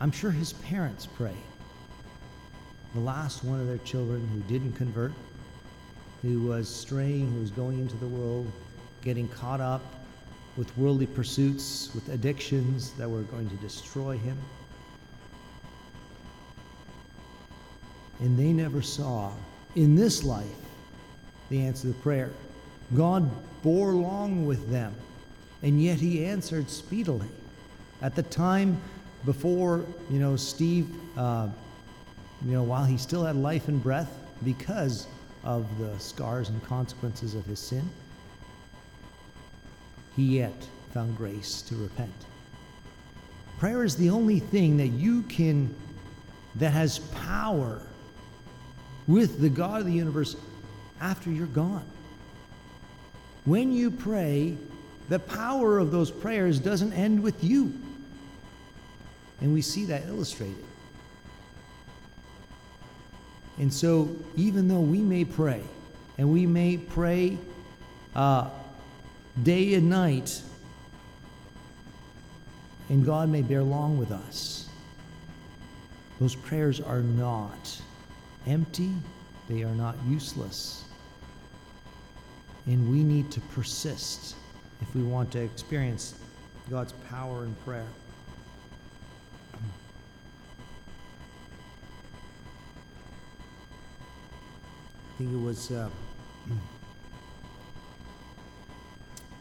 I'm 0.00 0.12
sure 0.12 0.30
his 0.30 0.52
parents 0.54 1.06
prayed 1.06 1.34
the 2.94 3.00
last 3.00 3.42
one 3.42 3.60
of 3.60 3.66
their 3.66 3.78
children 3.78 4.26
who 4.28 4.40
didn't 4.42 4.72
convert, 4.74 5.12
who 6.22 6.42
was 6.42 6.68
straying, 6.68 7.32
who 7.32 7.40
was 7.40 7.50
going 7.50 7.80
into 7.80 7.96
the 7.96 8.06
world, 8.06 8.50
getting 9.02 9.26
caught 9.28 9.60
up 9.60 9.82
with 10.56 10.76
worldly 10.78 11.06
pursuits, 11.06 11.90
with 11.94 12.08
addictions 12.10 12.92
that 12.92 13.08
were 13.08 13.22
going 13.22 13.48
to 13.50 13.56
destroy 13.56 14.16
him. 14.16 14.38
And 18.20 18.38
they 18.38 18.52
never 18.52 18.80
saw 18.80 19.32
in 19.74 19.96
this 19.96 20.22
life 20.22 20.46
the 21.50 21.60
answer 21.60 21.88
to 21.88 21.94
prayer. 21.94 22.30
God 22.96 23.28
bore 23.62 23.92
long 23.92 24.46
with 24.46 24.70
them, 24.70 24.94
and 25.62 25.82
yet 25.82 25.98
he 25.98 26.24
answered 26.24 26.70
speedily. 26.70 27.28
At 28.02 28.14
the 28.14 28.22
time 28.22 28.80
before, 29.24 29.84
you 30.10 30.18
know, 30.18 30.36
Steve 30.36 30.88
uh, 31.16 31.48
you 32.44 32.52
know, 32.52 32.62
while 32.62 32.84
he 32.84 32.98
still 32.98 33.24
had 33.24 33.36
life 33.36 33.68
and 33.68 33.82
breath 33.82 34.18
because 34.44 35.06
of 35.44 35.66
the 35.78 35.98
scars 35.98 36.50
and 36.50 36.62
consequences 36.64 37.34
of 37.34 37.44
his 37.46 37.58
sin, 37.58 37.88
he 40.16 40.38
yet 40.38 40.66
found 40.92 41.16
grace 41.16 41.62
to 41.62 41.76
repent. 41.76 42.12
Prayer 43.58 43.84
is 43.84 43.96
the 43.96 44.10
only 44.10 44.38
thing 44.38 44.76
that 44.76 44.88
you 44.88 45.22
can, 45.22 45.74
that 46.56 46.70
has 46.70 46.98
power 46.98 47.80
with 49.06 49.40
the 49.40 49.48
God 49.48 49.80
of 49.80 49.86
the 49.86 49.92
universe 49.92 50.36
after 51.00 51.30
you're 51.30 51.46
gone. 51.46 51.84
When 53.44 53.72
you 53.72 53.90
pray, 53.90 54.56
the 55.08 55.18
power 55.18 55.78
of 55.78 55.90
those 55.90 56.10
prayers 56.10 56.58
doesn't 56.58 56.92
end 56.92 57.22
with 57.22 57.44
you. 57.44 57.72
And 59.40 59.52
we 59.52 59.60
see 59.60 59.84
that 59.86 60.06
illustrated. 60.06 60.64
And 63.58 63.72
so, 63.72 64.08
even 64.36 64.66
though 64.66 64.80
we 64.80 64.98
may 64.98 65.24
pray, 65.24 65.62
and 66.18 66.32
we 66.32 66.46
may 66.46 66.76
pray 66.76 67.38
uh, 68.14 68.48
day 69.42 69.74
and 69.74 69.90
night, 69.90 70.40
and 72.88 73.04
God 73.04 73.28
may 73.28 73.42
bear 73.42 73.62
long 73.62 73.98
with 73.98 74.12
us, 74.12 74.68
those 76.20 76.34
prayers 76.34 76.80
are 76.80 77.00
not 77.00 77.80
empty, 78.46 78.90
they 79.48 79.62
are 79.62 79.74
not 79.74 79.96
useless. 80.06 80.84
And 82.66 82.90
we 82.90 83.02
need 83.02 83.30
to 83.32 83.40
persist 83.40 84.36
if 84.80 84.94
we 84.94 85.02
want 85.02 85.32
to 85.32 85.40
experience 85.40 86.14
God's 86.70 86.92
power 87.10 87.44
in 87.44 87.54
prayer. 87.56 87.86
I 95.14 95.18
think 95.18 95.32
it 95.32 95.40
was 95.40 95.70
uh, 95.70 95.88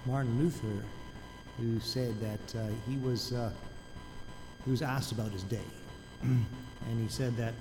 Martin 0.06 0.38
Luther 0.40 0.84
who 1.58 1.80
said 1.80 2.20
that 2.20 2.60
uh, 2.60 2.68
he 2.88 2.98
was 2.98 3.34
uh, 3.34 3.52
he 4.66 4.72
was 4.72 4.82
asked 4.82 5.12
about 5.12 5.32
his 5.32 5.44
day, 5.44 5.60
and 6.22 6.46
he 7.02 7.08
said 7.08 7.36
that, 7.38 7.54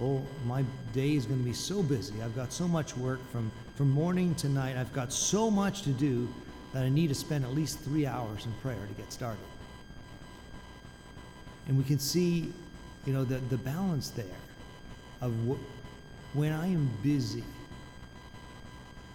"Oh, 0.00 0.22
my 0.46 0.64
day 0.92 1.14
is 1.14 1.26
going 1.26 1.40
to 1.40 1.44
be 1.44 1.52
so 1.52 1.82
busy. 1.82 2.22
I've 2.22 2.34
got 2.34 2.52
so 2.52 2.66
much 2.66 2.96
work 2.96 3.20
from 3.30 3.50
from 3.76 3.90
morning 3.90 4.34
to 4.36 4.48
night. 4.48 4.76
I've 4.76 4.92
got 4.92 5.12
so 5.12 5.50
much 5.50 5.82
to 5.82 5.90
do 5.90 6.28
that 6.72 6.84
I 6.84 6.88
need 6.88 7.08
to 7.08 7.14
spend 7.14 7.44
at 7.44 7.54
least 7.54 7.78
three 7.80 8.06
hours 8.06 8.44
in 8.44 8.52
prayer 8.54 8.86
to 8.86 8.94
get 8.94 9.12
started." 9.12 9.44
And 11.68 11.76
we 11.76 11.84
can 11.84 11.98
see, 11.98 12.52
you 13.06 13.12
know, 13.12 13.24
the 13.24 13.38
the 13.50 13.58
balance 13.58 14.10
there 14.10 14.26
of 15.20 15.32
when 16.34 16.52
I 16.52 16.66
am 16.66 16.90
busy, 17.02 17.44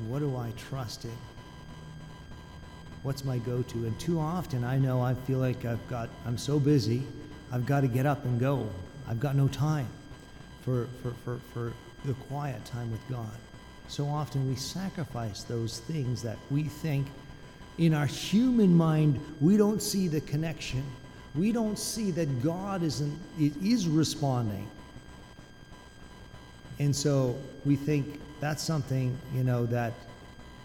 what 0.08 0.20
do 0.20 0.36
I 0.36 0.52
trust 0.58 1.06
in? 1.06 1.12
What's 3.04 3.24
my 3.26 3.38
go 3.40 3.62
to? 3.62 3.78
And 3.86 4.00
too 4.00 4.20
often 4.20 4.64
I 4.64 4.78
know 4.80 5.02
I 5.02 5.14
feel 5.14 5.40
like 5.40 5.66
I've 5.66 5.86
got, 5.90 6.10
I'm 6.26 6.38
so 6.38 6.60
busy, 6.60 7.04
I've 7.52 7.66
got 7.66 7.82
to 7.82 7.88
get 7.88 8.06
up 8.06 8.24
and 8.26 8.40
go. 8.40 8.68
I've 9.08 9.20
got 9.20 9.36
no 9.36 9.48
time 9.50 9.88
for, 10.64 10.88
for, 11.02 11.12
for, 11.26 11.40
for 11.54 11.74
the 12.06 12.14
quiet 12.14 12.64
time 12.66 12.92
with 12.92 13.02
God. 13.10 13.30
So 13.90 14.08
often 14.08 14.48
we 14.48 14.56
sacrifice 14.56 15.44
those 15.44 15.80
things 15.80 16.22
that 16.24 16.38
we 16.50 16.64
think 16.64 17.08
In 17.78 17.94
our 17.94 18.06
human 18.06 18.74
mind, 18.76 19.20
we 19.42 19.58
don't 19.58 19.82
see 19.82 20.08
the 20.08 20.22
connection. 20.22 20.84
We 21.34 21.52
don't 21.52 21.78
see 21.78 22.12
that 22.12 22.44
God 22.44 22.84
isn't, 22.84 23.20
is 23.40 23.88
responding. 23.88 24.68
And 26.80 26.96
so 26.96 27.36
we 27.66 27.76
think 27.76 28.20
that's 28.40 28.62
something, 28.62 29.18
you 29.34 29.44
know, 29.44 29.66
that 29.68 29.94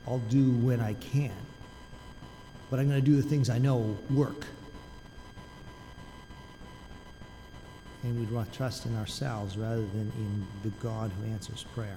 I'll 0.07 0.19
do 0.31 0.51
when 0.51 0.81
I 0.81 0.95
can. 0.95 1.33
But 2.71 2.81
I'm 2.81 2.89
going 2.89 3.01
to 3.01 3.05
do 3.05 3.17
the 3.17 3.29
things 3.29 3.51
I 3.51 3.59
know 3.59 3.97
work. 4.11 4.47
And 8.03 8.19
we'd 8.21 8.53
trust 8.53 8.87
in 8.87 8.97
ourselves 8.97 9.57
rather 9.57 9.81
than 9.81 10.13
in 10.17 10.47
the 10.63 10.71
God 10.81 11.11
who 11.13 11.31
answers 11.33 11.65
prayer. 11.75 11.97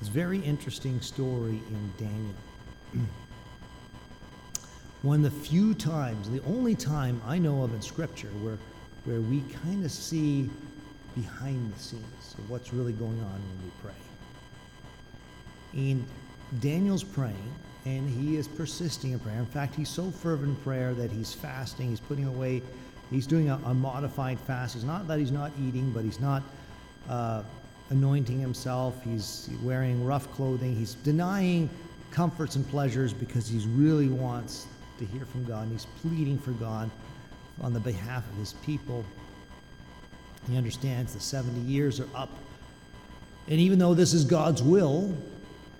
It's 0.00 0.08
a 0.08 0.12
very 0.12 0.38
interesting 0.38 1.00
story 1.00 1.60
in 1.70 1.92
Daniel. 1.98 2.34
One 5.02 5.24
of 5.24 5.32
the 5.32 5.40
few 5.40 5.74
times, 5.74 6.30
the 6.30 6.42
only 6.44 6.74
time 6.74 7.20
I 7.26 7.38
know 7.38 7.62
of 7.62 7.74
in 7.74 7.82
Scripture 7.82 8.28
where, 8.42 8.58
where 9.04 9.20
we 9.20 9.42
kind 9.64 9.84
of 9.84 9.90
see 9.90 10.50
behind 11.14 11.72
the 11.74 11.78
scenes 11.78 12.34
of 12.38 12.50
what's 12.50 12.72
really 12.72 12.92
going 12.92 13.18
on 13.20 13.32
when 13.32 13.64
we 13.64 13.70
pray. 13.82 13.92
And 15.74 16.04
Daniel's 16.60 17.04
praying, 17.04 17.54
and 17.88 18.08
he 18.08 18.36
is 18.36 18.46
persisting 18.46 19.12
in 19.12 19.18
prayer. 19.18 19.38
In 19.38 19.46
fact, 19.46 19.74
he's 19.74 19.88
so 19.88 20.10
fervent 20.10 20.50
in 20.50 20.56
prayer 20.56 20.92
that 20.92 21.10
he's 21.10 21.32
fasting, 21.32 21.88
he's 21.88 22.00
putting 22.00 22.26
away, 22.26 22.62
he's 23.10 23.26
doing 23.26 23.48
a, 23.48 23.58
a 23.64 23.72
modified 23.72 24.38
fast. 24.40 24.76
It's 24.76 24.84
not 24.84 25.08
that 25.08 25.18
he's 25.18 25.32
not 25.32 25.52
eating, 25.58 25.90
but 25.92 26.04
he's 26.04 26.20
not 26.20 26.42
uh, 27.08 27.42
anointing 27.88 28.38
himself, 28.38 29.02
he's 29.02 29.48
wearing 29.62 30.04
rough 30.04 30.30
clothing, 30.32 30.76
he's 30.76 30.94
denying 30.96 31.70
comforts 32.10 32.56
and 32.56 32.68
pleasures 32.68 33.14
because 33.14 33.48
he 33.48 33.58
really 33.68 34.08
wants 34.08 34.66
to 34.98 35.06
hear 35.06 35.24
from 35.24 35.44
God, 35.46 35.62
and 35.62 35.72
he's 35.72 35.86
pleading 36.02 36.38
for 36.38 36.50
God 36.52 36.90
on 37.62 37.72
the 37.72 37.80
behalf 37.80 38.28
of 38.30 38.36
his 38.36 38.52
people. 38.64 39.02
He 40.50 40.58
understands 40.58 41.14
the 41.14 41.20
70 41.20 41.60
years 41.60 42.00
are 42.00 42.08
up. 42.14 42.30
And 43.48 43.58
even 43.58 43.78
though 43.78 43.94
this 43.94 44.12
is 44.12 44.24
God's 44.24 44.62
will, 44.62 45.16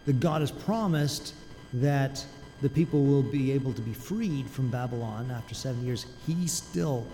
that 0.07 0.21
God 0.21 0.41
has 0.41 0.50
promised 0.50 1.35
that 1.75 2.25
the 2.63 2.69
people 2.69 3.05
will 3.05 3.23
be 3.23 3.53
able 3.53 3.73
to 3.73 3.81
be 3.81 3.93
freed 3.93 4.49
from 4.51 4.69
Babylon 4.69 5.31
after 5.31 5.55
seven 5.55 5.85
years, 5.85 6.07
he's 6.27 6.53
still 6.53 7.07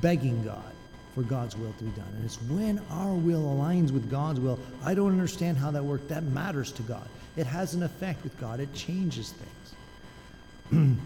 begging 0.00 0.42
God 0.44 0.72
for 1.14 1.22
God's 1.22 1.56
will 1.56 1.72
to 1.78 1.84
be 1.84 1.90
done. 1.90 2.08
And 2.16 2.24
it's 2.24 2.40
when 2.42 2.80
our 2.90 3.14
will 3.14 3.42
aligns 3.42 3.90
with 3.90 4.10
God's 4.10 4.40
will. 4.40 4.58
I 4.84 4.94
don't 4.94 5.12
understand 5.12 5.58
how 5.58 5.70
that 5.70 5.84
works. 5.84 6.04
That 6.08 6.24
matters 6.24 6.72
to 6.72 6.82
God. 6.82 7.06
It 7.36 7.46
has 7.46 7.74
an 7.74 7.82
effect 7.82 8.22
with 8.24 8.38
God, 8.38 8.60
it 8.60 8.72
changes 8.74 9.32
things. 10.70 10.98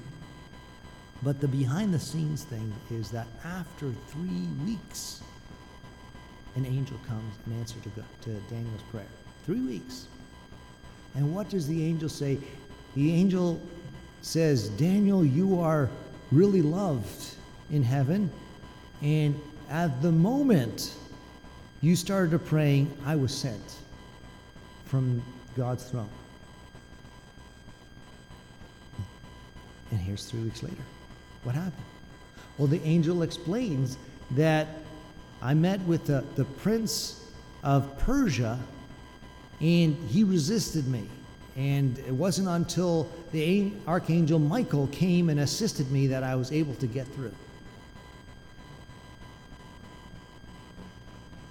but 1.23 1.41
the 1.41 1.49
behind 1.49 1.95
the 1.95 1.99
scenes 1.99 2.45
thing 2.45 2.73
is 2.91 3.11
that 3.11 3.27
after 3.45 3.93
three 4.09 4.49
weeks, 4.65 5.23
an 6.57 6.67
angel 6.67 6.99
comes 7.07 7.35
in 7.47 7.53
answer 7.59 7.77
to, 7.83 7.91
to 8.23 8.41
Daniel's 8.49 8.83
prayer. 8.91 9.07
Three 9.45 9.61
weeks. 9.61 10.07
And 11.17 11.35
what 11.35 11.49
does 11.49 11.67
the 11.67 11.83
angel 11.83 12.09
say? 12.09 12.39
The 12.95 13.13
angel 13.13 13.61
says, 14.23 14.69
Daniel, 14.71 15.25
you 15.25 15.59
are 15.61 15.89
really 16.31 16.63
loved 16.63 17.35
in 17.71 17.83
heaven. 17.83 18.31
And 19.03 19.39
at 19.71 20.03
the 20.03 20.13
moment 20.13 20.95
you 21.81 21.97
started 21.97 22.39
praying, 22.45 22.95
I 23.05 23.17
was 23.17 23.35
sent 23.35 23.77
from 24.85 25.23
God's 25.57 25.85
throne. 25.85 26.09
And 29.91 30.01
here's 30.01 30.25
three 30.27 30.41
weeks 30.41 30.63
later. 30.63 30.83
What 31.45 31.55
happened? 31.55 31.85
Well, 32.59 32.69
the 32.69 32.83
angel 32.83 33.23
explains 33.23 33.97
that 34.33 34.67
I 35.41 35.55
met 35.55 35.81
with 35.83 36.07
the, 36.07 36.25
the 36.35 36.45
prince 36.45 37.25
of 37.63 37.99
Persia 37.99 38.59
and 39.60 39.97
he 40.08 40.25
resisted 40.25 40.86
me. 40.86 41.08
And 41.56 41.99
it 42.00 42.12
wasn't 42.12 42.49
until 42.49 43.08
the 43.32 43.73
archangel 43.86 44.38
Michael 44.38 44.88
came 44.88 45.30
and 45.30 45.40
assisted 45.40 45.90
me 45.90 46.06
that 46.08 46.23
I 46.23 46.34
was 46.34 46.52
able 46.52 46.75
to 46.75 46.86
get 46.86 47.06
through. 47.08 47.32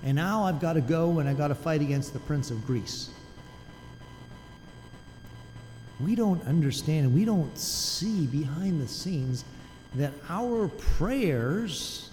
And 0.03 0.15
now 0.15 0.43
I've 0.43 0.59
got 0.59 0.73
to 0.73 0.81
go 0.81 1.17
and 1.17 1.27
I've 1.27 1.37
got 1.37 1.47
to 1.47 1.55
fight 1.55 1.81
against 1.81 2.13
the 2.13 2.19
prince 2.19 2.51
of 2.51 2.63
Greece. 2.67 3.09
We 5.99 6.13
don't 6.13 6.45
understand, 6.45 7.15
we 7.15 7.25
don't 7.25 7.57
see 7.57 8.27
behind 8.27 8.81
the 8.81 8.87
scenes 8.87 9.45
that 9.95 10.13
our 10.29 10.67
prayers 10.67 12.11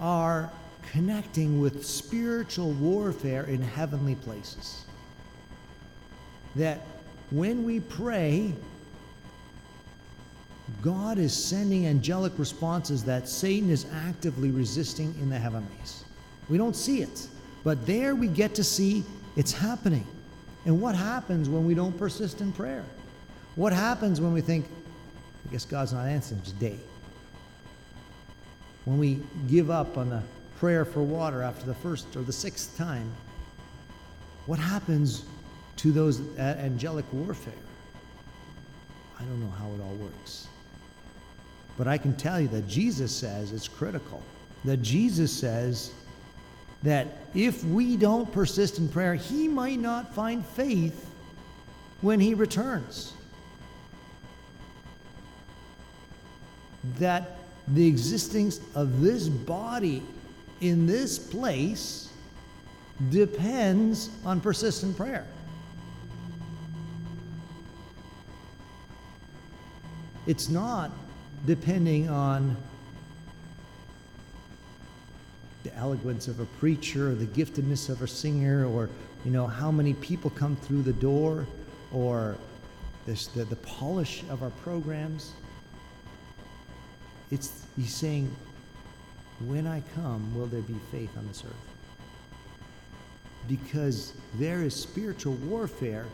are 0.00 0.50
connecting 0.92 1.60
with 1.60 1.84
spiritual 1.84 2.72
warfare 2.72 3.44
in 3.44 3.60
heavenly 3.60 4.14
places. 4.16 4.84
That 6.56 6.80
when 7.30 7.64
we 7.64 7.80
pray, 7.80 8.52
God 10.82 11.18
is 11.18 11.32
sending 11.32 11.86
angelic 11.86 12.32
responses 12.38 13.04
that 13.04 13.28
Satan 13.28 13.70
is 13.70 13.86
actively 13.92 14.50
resisting 14.50 15.14
in 15.20 15.28
the 15.28 15.38
heavenlies. 15.38 16.04
We 16.48 16.58
don't 16.58 16.76
see 16.76 17.02
it. 17.02 17.28
But 17.64 17.86
there 17.86 18.14
we 18.14 18.28
get 18.28 18.54
to 18.54 18.64
see 18.64 19.04
it's 19.36 19.52
happening. 19.52 20.06
And 20.64 20.80
what 20.80 20.94
happens 20.94 21.48
when 21.48 21.66
we 21.66 21.74
don't 21.74 21.96
persist 21.98 22.40
in 22.40 22.52
prayer? 22.52 22.84
What 23.56 23.72
happens 23.72 24.20
when 24.20 24.32
we 24.32 24.40
think, 24.40 24.66
I 25.48 25.52
guess 25.52 25.64
God's 25.64 25.92
not 25.92 26.06
answering 26.06 26.42
today? 26.42 26.78
When 28.84 28.98
we 28.98 29.20
give 29.48 29.70
up 29.70 29.98
on 29.98 30.10
the 30.10 30.22
prayer 30.58 30.84
for 30.84 31.02
water 31.02 31.42
after 31.42 31.64
the 31.64 31.74
first 31.74 32.16
or 32.16 32.22
the 32.22 32.32
sixth 32.32 32.76
time, 32.76 33.10
what 34.46 34.58
happens 34.58 35.24
to 35.76 35.92
those 35.92 36.20
angelic 36.38 37.04
warfare? 37.12 37.52
I 39.18 39.24
don't 39.24 39.40
know 39.40 39.50
how 39.50 39.66
it 39.66 39.80
all 39.80 39.94
works. 39.96 40.48
But 41.76 41.86
I 41.86 41.96
can 41.98 42.16
tell 42.16 42.40
you 42.40 42.48
that 42.48 42.66
Jesus 42.66 43.14
says 43.14 43.52
it's 43.52 43.68
critical. 43.68 44.22
That 44.64 44.78
Jesus 44.78 45.32
says 45.32 45.92
that 46.82 47.06
if 47.34 47.62
we 47.64 47.96
don't 47.96 48.30
persist 48.32 48.78
in 48.78 48.88
prayer, 48.88 49.14
he 49.14 49.46
might 49.46 49.78
not 49.78 50.14
find 50.14 50.44
faith 50.44 51.08
when 52.00 52.18
he 52.18 52.34
returns. 52.34 53.12
That 56.98 57.38
the 57.68 57.86
existence 57.86 58.60
of 58.74 59.00
this 59.00 59.28
body 59.28 60.02
in 60.60 60.86
this 60.86 61.18
place 61.18 62.08
depends 63.10 64.10
on 64.24 64.40
persistent 64.40 64.96
prayer. 64.96 65.26
It's 70.26 70.48
not 70.48 70.90
depending 71.46 72.08
on 72.08 72.56
the 75.62 75.74
eloquence 75.76 76.28
of 76.28 76.40
a 76.40 76.44
preacher 76.44 77.10
or 77.10 77.14
the 77.14 77.26
giftedness 77.26 77.88
of 77.88 78.02
a 78.02 78.08
singer 78.08 78.66
or 78.66 78.90
you 79.24 79.30
know 79.30 79.46
how 79.46 79.70
many 79.70 79.94
people 79.94 80.30
come 80.30 80.56
through 80.56 80.82
the 80.82 80.92
door 80.92 81.46
or 81.92 82.36
this, 83.06 83.26
the, 83.28 83.44
the 83.44 83.56
polish 83.56 84.22
of 84.30 84.42
our 84.42 84.50
programs 84.50 85.32
it's 87.30 87.64
he's 87.76 87.94
saying 87.94 88.30
when 89.46 89.66
i 89.66 89.82
come 89.94 90.34
will 90.36 90.46
there 90.46 90.62
be 90.62 90.76
faith 90.90 91.10
on 91.16 91.26
this 91.28 91.44
earth? 91.44 91.52
Because 93.46 94.12
there 94.34 94.62
is 94.62 94.74
spiritual 94.74 95.34
warfare 95.34 96.06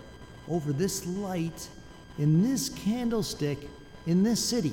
over 0.48 0.72
this 0.72 1.06
light 1.06 1.68
in 2.18 2.42
this 2.42 2.68
candlestick 2.68 3.58
in 4.06 4.22
this 4.22 4.42
city. 4.44 4.72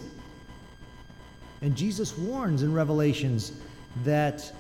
And 1.61 1.75
jesus 1.75 2.17
warns 2.17 2.63
in 2.63 2.73
revelations 2.73 3.53
that 4.03 4.51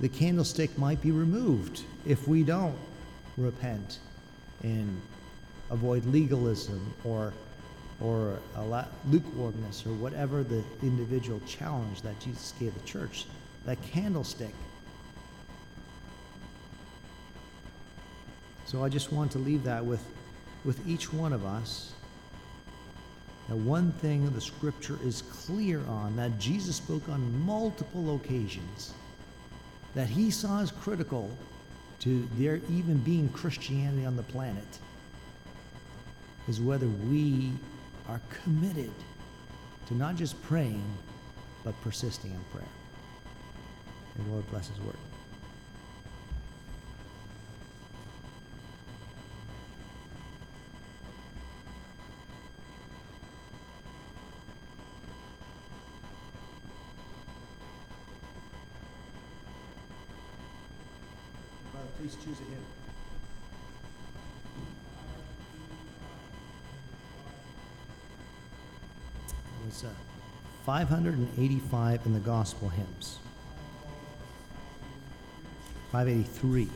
the 0.00 0.08
candlestick 0.08 0.76
might 0.78 1.00
be 1.00 1.10
removed 1.10 1.82
if 2.06 2.28
we 2.28 2.42
don't 2.42 2.76
repent 3.36 3.98
and 4.62 5.00
avoid 5.70 6.04
legalism 6.06 6.92
or 7.04 7.32
or 8.00 8.38
lukewarmness 9.08 9.86
or 9.86 9.92
whatever 9.94 10.42
the 10.42 10.62
individual 10.82 11.40
challenge 11.46 12.02
that 12.02 12.18
Jesus 12.20 12.52
gave 12.58 12.74
the 12.74 12.86
church. 12.86 13.26
That 13.64 13.80
candlestick. 13.82 14.54
So 18.66 18.84
I 18.84 18.88
just 18.88 19.12
want 19.12 19.30
to 19.32 19.38
leave 19.38 19.62
that 19.64 19.84
with, 19.84 20.04
with 20.64 20.86
each 20.86 21.12
one 21.12 21.32
of 21.32 21.44
us. 21.44 21.92
That 23.48 23.56
one 23.56 23.92
thing 23.92 24.28
the 24.30 24.40
scripture 24.40 24.98
is 25.04 25.22
clear 25.22 25.82
on 25.86 26.16
that 26.16 26.38
Jesus 26.38 26.76
spoke 26.76 27.08
on 27.08 27.44
multiple 27.44 28.16
occasions 28.16 28.94
that 29.94 30.08
he 30.08 30.30
saw 30.30 30.60
as 30.60 30.70
critical 30.70 31.30
to 32.00 32.28
there 32.36 32.60
even 32.70 32.98
being 32.98 33.28
Christianity 33.28 34.04
on 34.04 34.16
the 34.16 34.22
planet 34.24 34.66
is 36.48 36.60
whether 36.60 36.86
we 36.86 37.52
are 38.08 38.20
committed 38.42 38.92
to 39.86 39.94
not 39.94 40.16
just 40.16 40.40
praying, 40.42 40.84
but 41.64 41.78
persisting 41.82 42.30
in 42.30 42.40
prayer. 42.52 42.68
The 44.16 44.30
Lord 44.30 44.48
bless 44.50 44.68
His 44.68 44.78
word. 44.80 44.96
Please 61.98 62.16
choose 62.22 62.38
was 69.74 69.84
uh, 69.84 69.88
585 70.64 72.06
in 72.06 72.14
the 72.14 72.20
gospel 72.20 72.70
hymns. 72.70 73.18
583. 75.92 76.68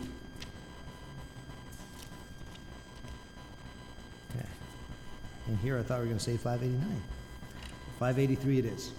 Okay. 4.30 4.46
And 5.46 5.58
here 5.58 5.78
I 5.78 5.82
thought 5.82 6.00
we 6.00 6.00
were 6.00 6.06
going 6.06 6.18
to 6.18 6.24
say 6.24 6.36
589. 6.36 7.02
583 7.98 8.58
it 8.58 8.64
is. 8.66 8.92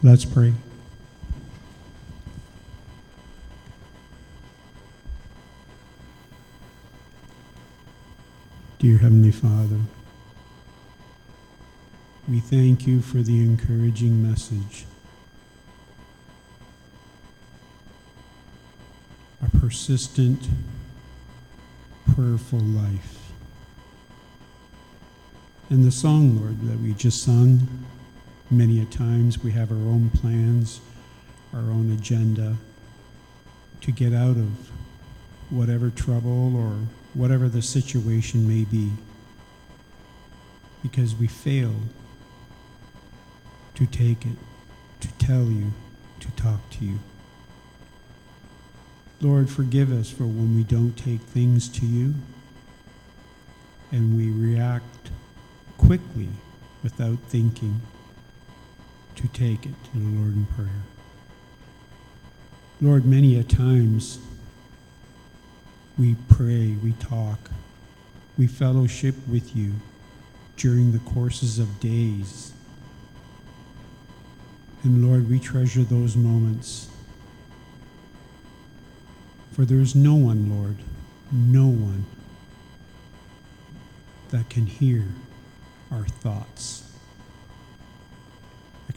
Let's 0.00 0.24
pray. 0.24 0.52
Dear 8.78 8.98
Heavenly 8.98 9.32
Father, 9.32 9.80
we 12.28 12.38
thank 12.38 12.86
you 12.86 13.00
for 13.00 13.18
the 13.22 13.42
encouraging 13.42 14.22
message. 14.22 14.86
A 19.44 19.50
persistent, 19.58 20.48
prayerful 22.14 22.60
life. 22.60 23.32
And 25.70 25.84
the 25.84 25.90
song, 25.90 26.40
Lord, 26.40 26.60
that 26.68 26.78
we 26.78 26.94
just 26.94 27.20
sung, 27.24 27.66
many 28.50 28.80
a 28.80 28.84
times. 28.84 29.42
We 29.42 29.52
have 29.52 29.70
our 29.70 29.76
own 29.76 30.10
plans, 30.10 30.80
our 31.52 31.60
own 31.60 31.92
agenda 31.92 32.56
to 33.80 33.92
get 33.92 34.12
out 34.12 34.36
of 34.36 34.70
whatever 35.50 35.90
trouble 35.90 36.56
or 36.56 36.72
whatever 37.14 37.48
the 37.48 37.62
situation 37.62 38.48
may 38.48 38.64
be. 38.64 38.90
Because 40.82 41.14
we 41.14 41.26
fail 41.26 41.74
to 43.74 43.86
take 43.86 44.24
it, 44.24 44.36
to 45.00 45.08
tell 45.14 45.44
you, 45.44 45.72
to 46.20 46.30
talk 46.32 46.68
to 46.70 46.84
you. 46.84 46.98
Lord, 49.20 49.50
forgive 49.50 49.92
us 49.92 50.10
for 50.10 50.24
when 50.24 50.54
we 50.54 50.62
don't 50.62 50.96
take 50.96 51.20
things 51.20 51.68
to 51.68 51.86
you 51.86 52.14
and 53.90 54.16
we 54.16 54.30
react 54.30 55.10
quickly 55.76 56.28
without 56.82 57.18
thinking 57.28 57.80
to 59.18 59.26
take 59.28 59.66
it 59.66 59.74
to 59.84 59.98
the 59.98 60.18
Lord 60.20 60.34
in 60.34 60.46
prayer. 60.46 60.82
Lord, 62.80 63.04
many 63.04 63.36
a 63.36 63.42
times 63.42 64.20
we 65.98 66.14
pray, 66.28 66.76
we 66.84 66.92
talk, 66.92 67.50
we 68.38 68.46
fellowship 68.46 69.16
with 69.28 69.56
you 69.56 69.72
during 70.56 70.92
the 70.92 71.00
courses 71.00 71.58
of 71.58 71.80
days. 71.80 72.52
And 74.84 75.04
Lord, 75.04 75.28
we 75.28 75.40
treasure 75.40 75.82
those 75.82 76.14
moments. 76.14 76.88
For 79.50 79.64
there 79.64 79.80
is 79.80 79.96
no 79.96 80.14
one, 80.14 80.48
Lord, 80.56 80.76
no 81.32 81.66
one 81.66 82.06
that 84.28 84.48
can 84.48 84.66
hear 84.66 85.06
our 85.90 86.04
thoughts 86.04 86.87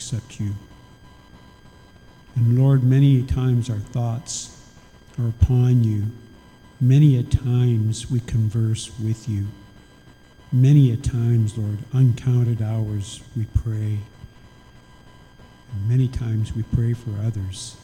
except 0.01 0.39
you. 0.39 0.55
And 2.35 2.57
Lord, 2.57 2.83
many 2.83 3.21
times 3.21 3.69
our 3.69 3.77
thoughts 3.77 4.65
are 5.19 5.27
upon 5.27 5.83
you. 5.83 6.07
Many 6.79 7.17
a 7.19 7.23
times 7.23 8.09
we 8.09 8.19
converse 8.21 8.89
with 8.99 9.29
you. 9.29 9.45
Many 10.51 10.91
a 10.91 10.97
times, 10.97 11.55
Lord, 11.55 11.77
uncounted 11.93 12.63
hours 12.63 13.21
we 13.37 13.45
pray. 13.45 13.99
And 15.71 15.87
many 15.87 16.07
times 16.07 16.55
we 16.55 16.63
pray 16.63 16.93
for 16.93 17.11
others, 17.23 17.77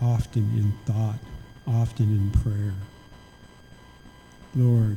often 0.00 0.44
in 0.56 0.72
thought, 0.86 1.18
often 1.66 2.06
in 2.06 2.30
prayer. 2.30 2.72
Lord, 4.56 4.96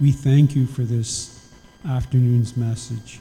we 0.00 0.12
thank 0.12 0.54
you 0.54 0.66
for 0.66 0.82
this 0.82 1.50
afternoon's 1.84 2.56
message, 2.56 3.18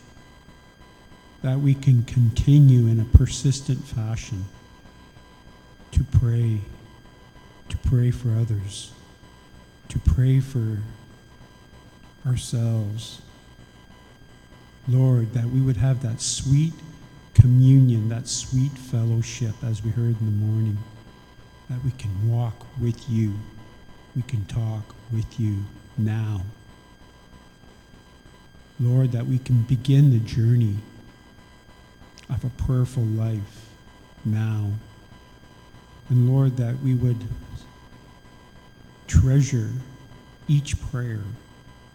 that 1.44 1.60
we 1.60 1.74
can 1.74 2.04
continue 2.06 2.88
in 2.88 3.00
a 3.02 3.18
persistent 3.18 3.84
fashion 3.84 4.46
to 5.92 6.04
pray, 6.06 6.62
to 7.68 7.78
pray 7.80 8.10
for 8.12 8.30
others, 8.30 8.94
to 9.90 10.00
pray 10.00 10.40
for 10.40 10.80
ourselves. 12.26 13.22
Lord, 14.88 15.34
that 15.34 15.46
we 15.46 15.60
would 15.60 15.78
have 15.78 16.02
that 16.02 16.22
sweet 16.22 16.74
communion, 17.34 18.08
that 18.08 18.28
sweet 18.28 18.72
fellowship, 18.72 19.54
as 19.64 19.84
we 19.84 19.92
heard 19.92 20.20
in 20.22 20.26
the 20.26 20.46
morning, 20.46 20.78
that 21.70 21.84
we 21.84 21.92
can 21.92 22.32
walk 22.32 22.66
with 22.80 23.10
you, 23.10 23.34
we 24.16 24.22
can 24.22 24.46
talk 24.46 24.96
with 25.12 25.40
you 25.40 25.66
now. 25.98 26.42
Lord, 28.80 29.12
that 29.12 29.28
we 29.28 29.40
can 29.40 29.64
begin 29.64 30.12
the 30.12 30.20
journey 30.20 30.78
of 32.34 32.44
a 32.44 32.50
prayerful 32.64 33.04
life 33.04 33.70
now. 34.26 34.72
And 36.10 36.30
Lord, 36.30 36.58
that 36.58 36.80
we 36.80 36.96
would 36.96 37.18
treasure 39.08 39.70
each 40.48 40.82
prayer 40.90 41.22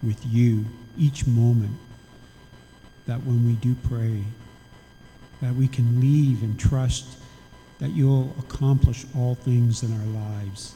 with 0.03 0.25
you, 0.27 0.65
each 0.97 1.27
moment, 1.27 1.77
that 3.07 3.25
when 3.25 3.47
we 3.47 3.55
do 3.55 3.75
pray, 3.89 4.23
that 5.43 5.55
we 5.55 5.69
can 5.69 6.01
leave 6.01 6.43
and 6.43 6.59
trust 6.59 7.07
that 7.79 7.91
you'll 7.91 8.35
accomplish 8.39 9.05
all 9.17 9.35
things 9.35 9.83
in 9.83 9.93
our 9.93 10.07
lives. 10.25 10.75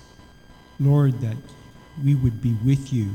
Lord, 0.78 1.20
that 1.20 1.36
we 2.02 2.14
would 2.14 2.40
be 2.40 2.54
with 2.64 2.92
you, 2.92 3.10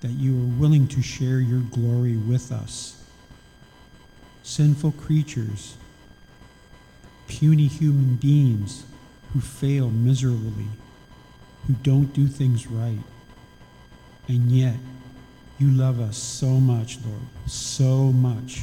that 0.00 0.10
you 0.12 0.34
are 0.34 0.60
willing 0.60 0.86
to 0.88 1.02
share 1.02 1.40
your 1.40 1.60
glory 1.60 2.16
with 2.16 2.52
us. 2.52 2.97
Sinful 4.48 4.92
creatures, 4.92 5.76
puny 7.26 7.66
human 7.66 8.16
beings 8.16 8.86
who 9.30 9.40
fail 9.40 9.90
miserably, 9.90 10.68
who 11.66 11.74
don't 11.82 12.14
do 12.14 12.26
things 12.26 12.66
right. 12.66 13.02
And 14.26 14.50
yet, 14.50 14.76
you 15.58 15.70
love 15.70 16.00
us 16.00 16.16
so 16.16 16.46
much, 16.46 16.96
Lord, 17.04 17.20
so 17.46 18.10
much. 18.10 18.62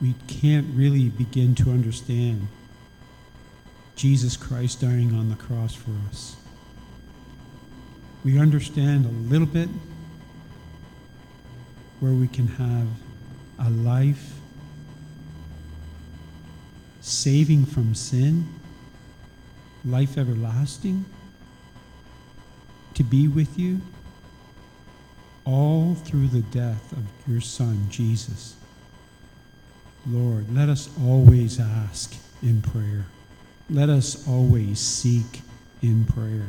We 0.00 0.14
can't 0.28 0.68
really 0.72 1.08
begin 1.08 1.56
to 1.56 1.70
understand 1.70 2.46
Jesus 3.96 4.36
Christ 4.36 4.82
dying 4.82 5.12
on 5.12 5.30
the 5.30 5.34
cross 5.34 5.74
for 5.74 5.90
us. 6.08 6.36
We 8.24 8.38
understand 8.38 9.04
a 9.04 9.30
little 9.30 9.48
bit 9.48 9.68
where 11.98 12.12
we 12.12 12.28
can 12.28 12.46
have 12.46 12.86
a 13.58 13.68
life 13.68 14.35
saving 17.06 17.64
from 17.64 17.94
sin, 17.94 18.44
life 19.84 20.18
everlasting, 20.18 21.04
to 22.94 23.04
be 23.04 23.28
with 23.28 23.56
you, 23.56 23.80
all 25.44 25.94
through 25.94 26.26
the 26.26 26.40
death 26.40 26.90
of 26.90 27.04
your 27.28 27.40
Son, 27.40 27.86
Jesus. 27.88 28.56
Lord, 30.04 30.52
let 30.52 30.68
us 30.68 30.90
always 31.00 31.60
ask 31.60 32.16
in 32.42 32.60
prayer. 32.60 33.06
Let 33.70 33.88
us 33.88 34.26
always 34.26 34.80
seek 34.80 35.42
in 35.82 36.04
prayer. 36.06 36.48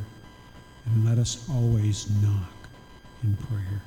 And 0.88 1.06
let 1.06 1.20
us 1.20 1.48
always 1.52 2.10
knock 2.24 2.54
in 3.24 3.36
prayer. 3.36 3.84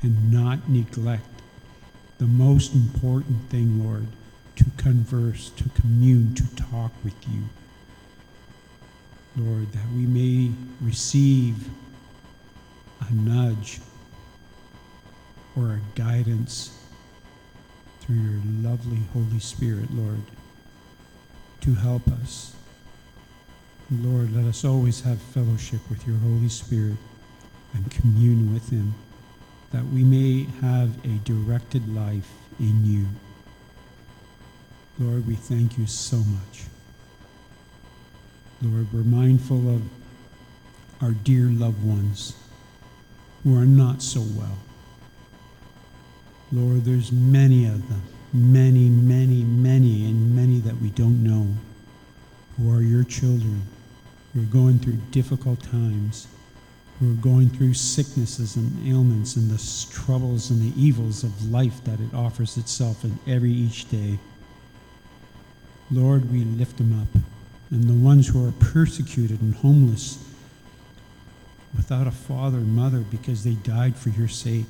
And 0.00 0.32
not 0.32 0.66
neglect 0.70 1.28
the 2.16 2.24
most 2.24 2.74
important 2.74 3.50
thing, 3.50 3.84
Lord, 3.84 4.06
to 4.56 4.64
converse, 4.76 5.50
to 5.50 5.68
commune, 5.70 6.34
to 6.34 6.56
talk 6.56 6.92
with 7.04 7.14
you. 7.28 7.42
Lord, 9.36 9.70
that 9.72 9.86
we 9.94 10.06
may 10.06 10.52
receive 10.80 11.68
a 13.08 13.12
nudge 13.12 13.80
or 15.56 15.72
a 15.72 15.80
guidance 15.98 16.78
through 18.00 18.16
your 18.16 18.40
lovely 18.62 19.02
Holy 19.12 19.38
Spirit, 19.38 19.92
Lord, 19.92 20.22
to 21.60 21.74
help 21.74 22.08
us. 22.08 22.54
Lord, 23.90 24.34
let 24.34 24.46
us 24.46 24.64
always 24.64 25.02
have 25.02 25.20
fellowship 25.20 25.80
with 25.90 26.06
your 26.06 26.16
Holy 26.18 26.48
Spirit 26.48 26.96
and 27.74 27.90
commune 27.90 28.54
with 28.54 28.70
him, 28.70 28.94
that 29.72 29.84
we 29.86 30.02
may 30.02 30.44
have 30.60 31.04
a 31.04 31.18
directed 31.24 31.94
life 31.94 32.30
in 32.58 32.84
you. 32.84 33.06
Lord, 34.98 35.26
we 35.26 35.34
thank 35.34 35.76
you 35.76 35.86
so 35.86 36.16
much. 36.16 36.64
Lord, 38.62 38.86
we're 38.92 39.00
mindful 39.00 39.74
of 39.74 39.82
our 41.02 41.10
dear 41.10 41.48
loved 41.48 41.84
ones 41.84 42.34
who 43.44 43.54
are 43.54 43.66
not 43.66 44.00
so 44.00 44.20
well. 44.20 44.56
Lord, 46.50 46.84
there's 46.84 47.12
many 47.12 47.66
of 47.66 47.86
them, 47.88 48.02
many, 48.32 48.88
many, 48.88 49.42
many, 49.42 50.06
and 50.06 50.34
many 50.34 50.60
that 50.60 50.80
we 50.80 50.88
don't 50.90 51.22
know 51.22 51.46
who 52.56 52.72
are 52.72 52.80
your 52.80 53.04
children, 53.04 53.62
who 54.32 54.42
are 54.42 54.46
going 54.46 54.78
through 54.78 54.98
difficult 55.10 55.62
times, 55.62 56.26
who 56.98 57.12
are 57.12 57.16
going 57.16 57.50
through 57.50 57.74
sicknesses 57.74 58.56
and 58.56 58.88
ailments 58.88 59.36
and 59.36 59.50
the 59.50 59.92
troubles 59.92 60.50
and 60.50 60.62
the 60.62 60.80
evils 60.80 61.22
of 61.22 61.50
life 61.50 61.84
that 61.84 62.00
it 62.00 62.14
offers 62.14 62.56
itself 62.56 63.04
in 63.04 63.18
every 63.26 63.52
each 63.52 63.90
day. 63.90 64.18
Lord, 65.90 66.30
we 66.30 66.44
lift 66.44 66.78
them 66.78 67.00
up. 67.00 67.22
And 67.70 67.84
the 67.84 67.94
ones 67.94 68.28
who 68.28 68.46
are 68.46 68.52
persecuted 68.52 69.40
and 69.40 69.54
homeless 69.54 70.18
without 71.76 72.06
a 72.06 72.12
father 72.12 72.58
and 72.58 72.74
mother 72.74 73.00
because 73.00 73.44
they 73.44 73.54
died 73.54 73.96
for 73.96 74.10
your 74.10 74.28
sake. 74.28 74.66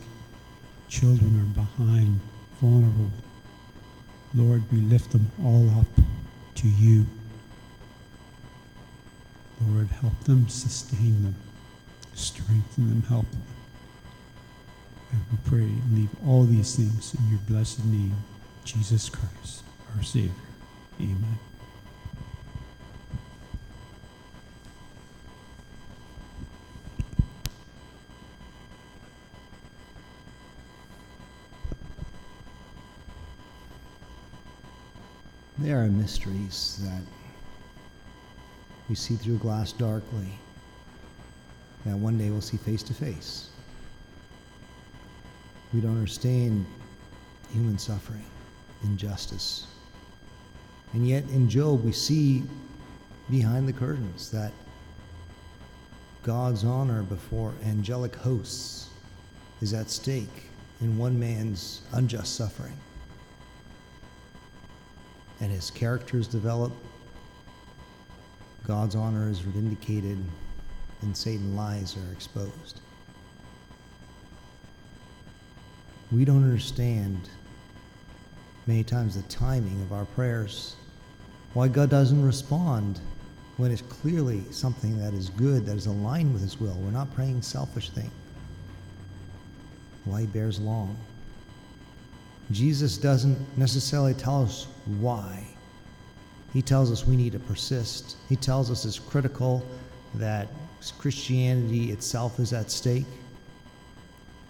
Children 0.89 1.41
are 1.41 1.63
behind, 1.63 2.21
vulnerable. 2.61 3.11
Lord, 4.35 4.63
we 4.73 4.79
lift 4.79 5.13
them 5.13 5.31
all 5.43 5.69
up 5.79 5.87
to 6.57 6.69
you. 6.69 7.07
Lord, 9.69 9.89
help 9.89 10.19
them, 10.25 10.49
sustain 10.49 11.23
them, 11.23 11.35
strengthen 12.15 12.89
them, 12.89 13.03
help 13.03 13.31
them. 13.31 13.43
And 15.13 15.21
we 15.31 15.39
pray 15.49 15.71
leave 15.93 16.11
all 16.27 16.45
these 16.45 16.77
things 16.77 17.15
in 17.15 17.31
your 17.31 17.41
blessed 17.49 17.85
name, 17.87 18.17
Jesus 18.65 19.09
Christ, 19.09 19.63
our 19.97 20.03
Savior. 20.03 20.46
Amen. 21.01 21.39
There 35.59 35.83
are 35.83 35.87
mysteries 35.89 36.79
that 36.83 37.03
we 38.89 38.95
see 38.95 39.17
through 39.17 39.39
glass 39.39 39.73
darkly, 39.73 40.39
that 41.85 41.97
one 41.97 42.17
day 42.19 42.31
we'll 42.31 42.41
see 42.41 42.57
face 42.57 42.83
to 42.85 42.95
face. 42.95 43.49
We 45.75 45.81
don't 45.81 45.93
understand 45.97 46.65
human 47.53 47.79
suffering, 47.79 48.25
injustice. 48.85 49.67
And 50.97 51.07
yet 51.07 51.25
in 51.25 51.47
Job, 51.47 51.85
we 51.85 51.93
see 51.93 52.43
behind 53.29 53.69
the 53.69 53.73
curtains 53.75 54.31
that 54.31 54.51
God's 56.23 56.65
honor 56.65 57.03
before 57.03 57.53
angelic 57.67 58.17
hosts 58.17 58.89
is 59.61 59.75
at 59.75 59.91
stake 59.91 60.49
in 60.81 60.97
one 60.97 61.21
man's 61.21 61.83
unjust 61.93 62.35
suffering. 62.35 62.73
And 65.43 65.53
his 65.53 65.71
character 65.71 66.17
is 66.17 66.27
developed, 66.27 66.83
God's 68.67 68.97
honor 68.97 69.29
is 69.29 69.41
vindicated, 69.41 70.17
and 71.03 71.15
Satan's 71.15 71.55
lies 71.55 71.95
are 71.95 72.13
exposed. 72.15 72.81
We 76.11 76.25
don't 76.25 76.43
understand 76.43 77.29
many 78.67 78.83
times 78.83 79.15
the 79.15 79.29
timing 79.29 79.83
of 79.83 79.93
our 79.93 80.07
prayers, 80.07 80.77
why 81.57 81.69
God 81.69 81.89
doesn't 81.89 82.23
respond 82.23 83.01
when 83.57 83.71
it's 83.71 83.81
clearly 83.81 84.45
something 84.51 84.99
that 84.99 85.15
is 85.15 85.31
good, 85.31 85.65
that 85.65 85.75
is 85.75 85.87
aligned 85.87 86.35
with 86.35 86.43
His 86.43 86.61
will. 86.61 86.75
We're 86.75 86.91
not 86.91 87.15
praying 87.15 87.41
selfish 87.41 87.89
things. 87.89 88.13
Why 90.05 90.21
He 90.21 90.27
bears 90.27 90.61
long. 90.61 90.95
Jesus 92.51 92.99
doesn't 92.99 93.39
necessarily 93.57 94.13
tell 94.13 94.43
us 94.43 94.67
why. 95.01 95.47
He 96.53 96.61
tells 96.61 96.93
us 96.93 97.07
we 97.07 97.17
need 97.17 97.33
to 97.33 97.39
persist. 97.39 98.19
He 98.29 98.37
tells 98.37 98.71
us 98.71 98.85
it's 98.85 98.99
critical 98.99 99.65
that 100.17 100.49
Christianity 100.99 101.91
itself 101.91 102.39
is 102.39 102.53
at 102.53 102.71
stake. 102.71 103.07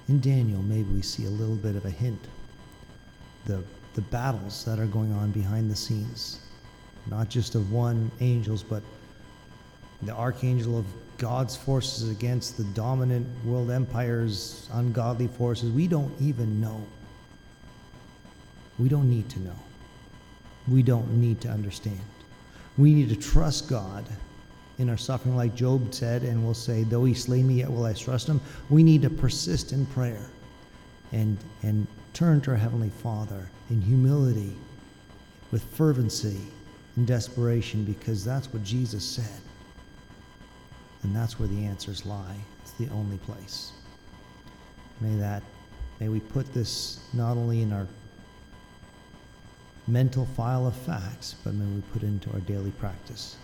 In 0.08 0.18
Daniel, 0.18 0.60
maybe 0.60 0.92
we 0.92 1.02
see 1.02 1.26
a 1.26 1.30
little 1.30 1.54
bit 1.54 1.76
of 1.76 1.84
a 1.84 1.90
hint. 1.90 2.26
The, 3.44 3.62
the 3.94 4.02
battles 4.02 4.64
that 4.64 4.80
are 4.80 4.86
going 4.86 5.12
on 5.12 5.30
behind 5.30 5.70
the 5.70 5.76
scenes, 5.76 6.40
not 7.08 7.28
just 7.28 7.54
of 7.54 7.72
one 7.72 8.10
angels, 8.20 8.62
but 8.62 8.82
the 10.02 10.12
archangel 10.12 10.78
of 10.78 10.86
God's 11.18 11.56
forces 11.56 12.10
against 12.10 12.56
the 12.56 12.64
dominant 12.64 13.26
world 13.44 13.70
empire's 13.70 14.68
ungodly 14.72 15.28
forces. 15.28 15.70
We 15.70 15.86
don't 15.86 16.12
even 16.20 16.60
know. 16.60 16.84
We 18.78 18.88
don't 18.88 19.08
need 19.08 19.28
to 19.30 19.40
know. 19.40 19.56
We 20.68 20.82
don't 20.82 21.18
need 21.18 21.40
to 21.42 21.48
understand. 21.48 22.00
We 22.76 22.92
need 22.92 23.08
to 23.08 23.16
trust 23.16 23.68
God 23.68 24.04
in 24.78 24.90
our 24.90 24.98
suffering, 24.98 25.36
like 25.36 25.54
Job 25.54 25.94
said, 25.94 26.22
and 26.22 26.44
will 26.44 26.52
say, 26.52 26.82
Though 26.82 27.04
he 27.04 27.14
slay 27.14 27.42
me, 27.42 27.54
yet 27.54 27.72
will 27.72 27.86
I 27.86 27.94
trust 27.94 28.28
him. 28.28 28.40
We 28.68 28.82
need 28.82 29.00
to 29.02 29.10
persist 29.10 29.72
in 29.72 29.86
prayer 29.86 30.26
and, 31.12 31.38
and 31.62 31.86
turn 32.12 32.42
to 32.42 32.50
our 32.50 32.56
Heavenly 32.56 32.90
Father 32.90 33.48
in 33.70 33.80
humility, 33.80 34.54
with 35.50 35.62
fervency 35.62 36.40
desperation, 37.04 37.84
because 37.84 38.24
that's 38.24 38.52
what 38.52 38.64
Jesus 38.64 39.04
said. 39.04 39.40
And 41.02 41.14
that's 41.14 41.38
where 41.38 41.48
the 41.48 41.64
answers 41.64 42.06
lie. 42.06 42.36
It's 42.62 42.72
the 42.72 42.88
only 42.88 43.18
place. 43.18 43.72
May 45.00 45.14
that, 45.16 45.42
may 46.00 46.08
we 46.08 46.20
put 46.20 46.52
this 46.54 47.00
not 47.12 47.36
only 47.36 47.62
in 47.62 47.72
our 47.72 47.86
mental 49.86 50.24
file 50.24 50.66
of 50.66 50.74
facts, 50.74 51.36
but 51.44 51.54
may 51.54 51.66
we 51.66 51.82
put 51.92 52.02
it 52.02 52.06
into 52.06 52.32
our 52.32 52.40
daily 52.40 52.72
practice. 52.72 53.36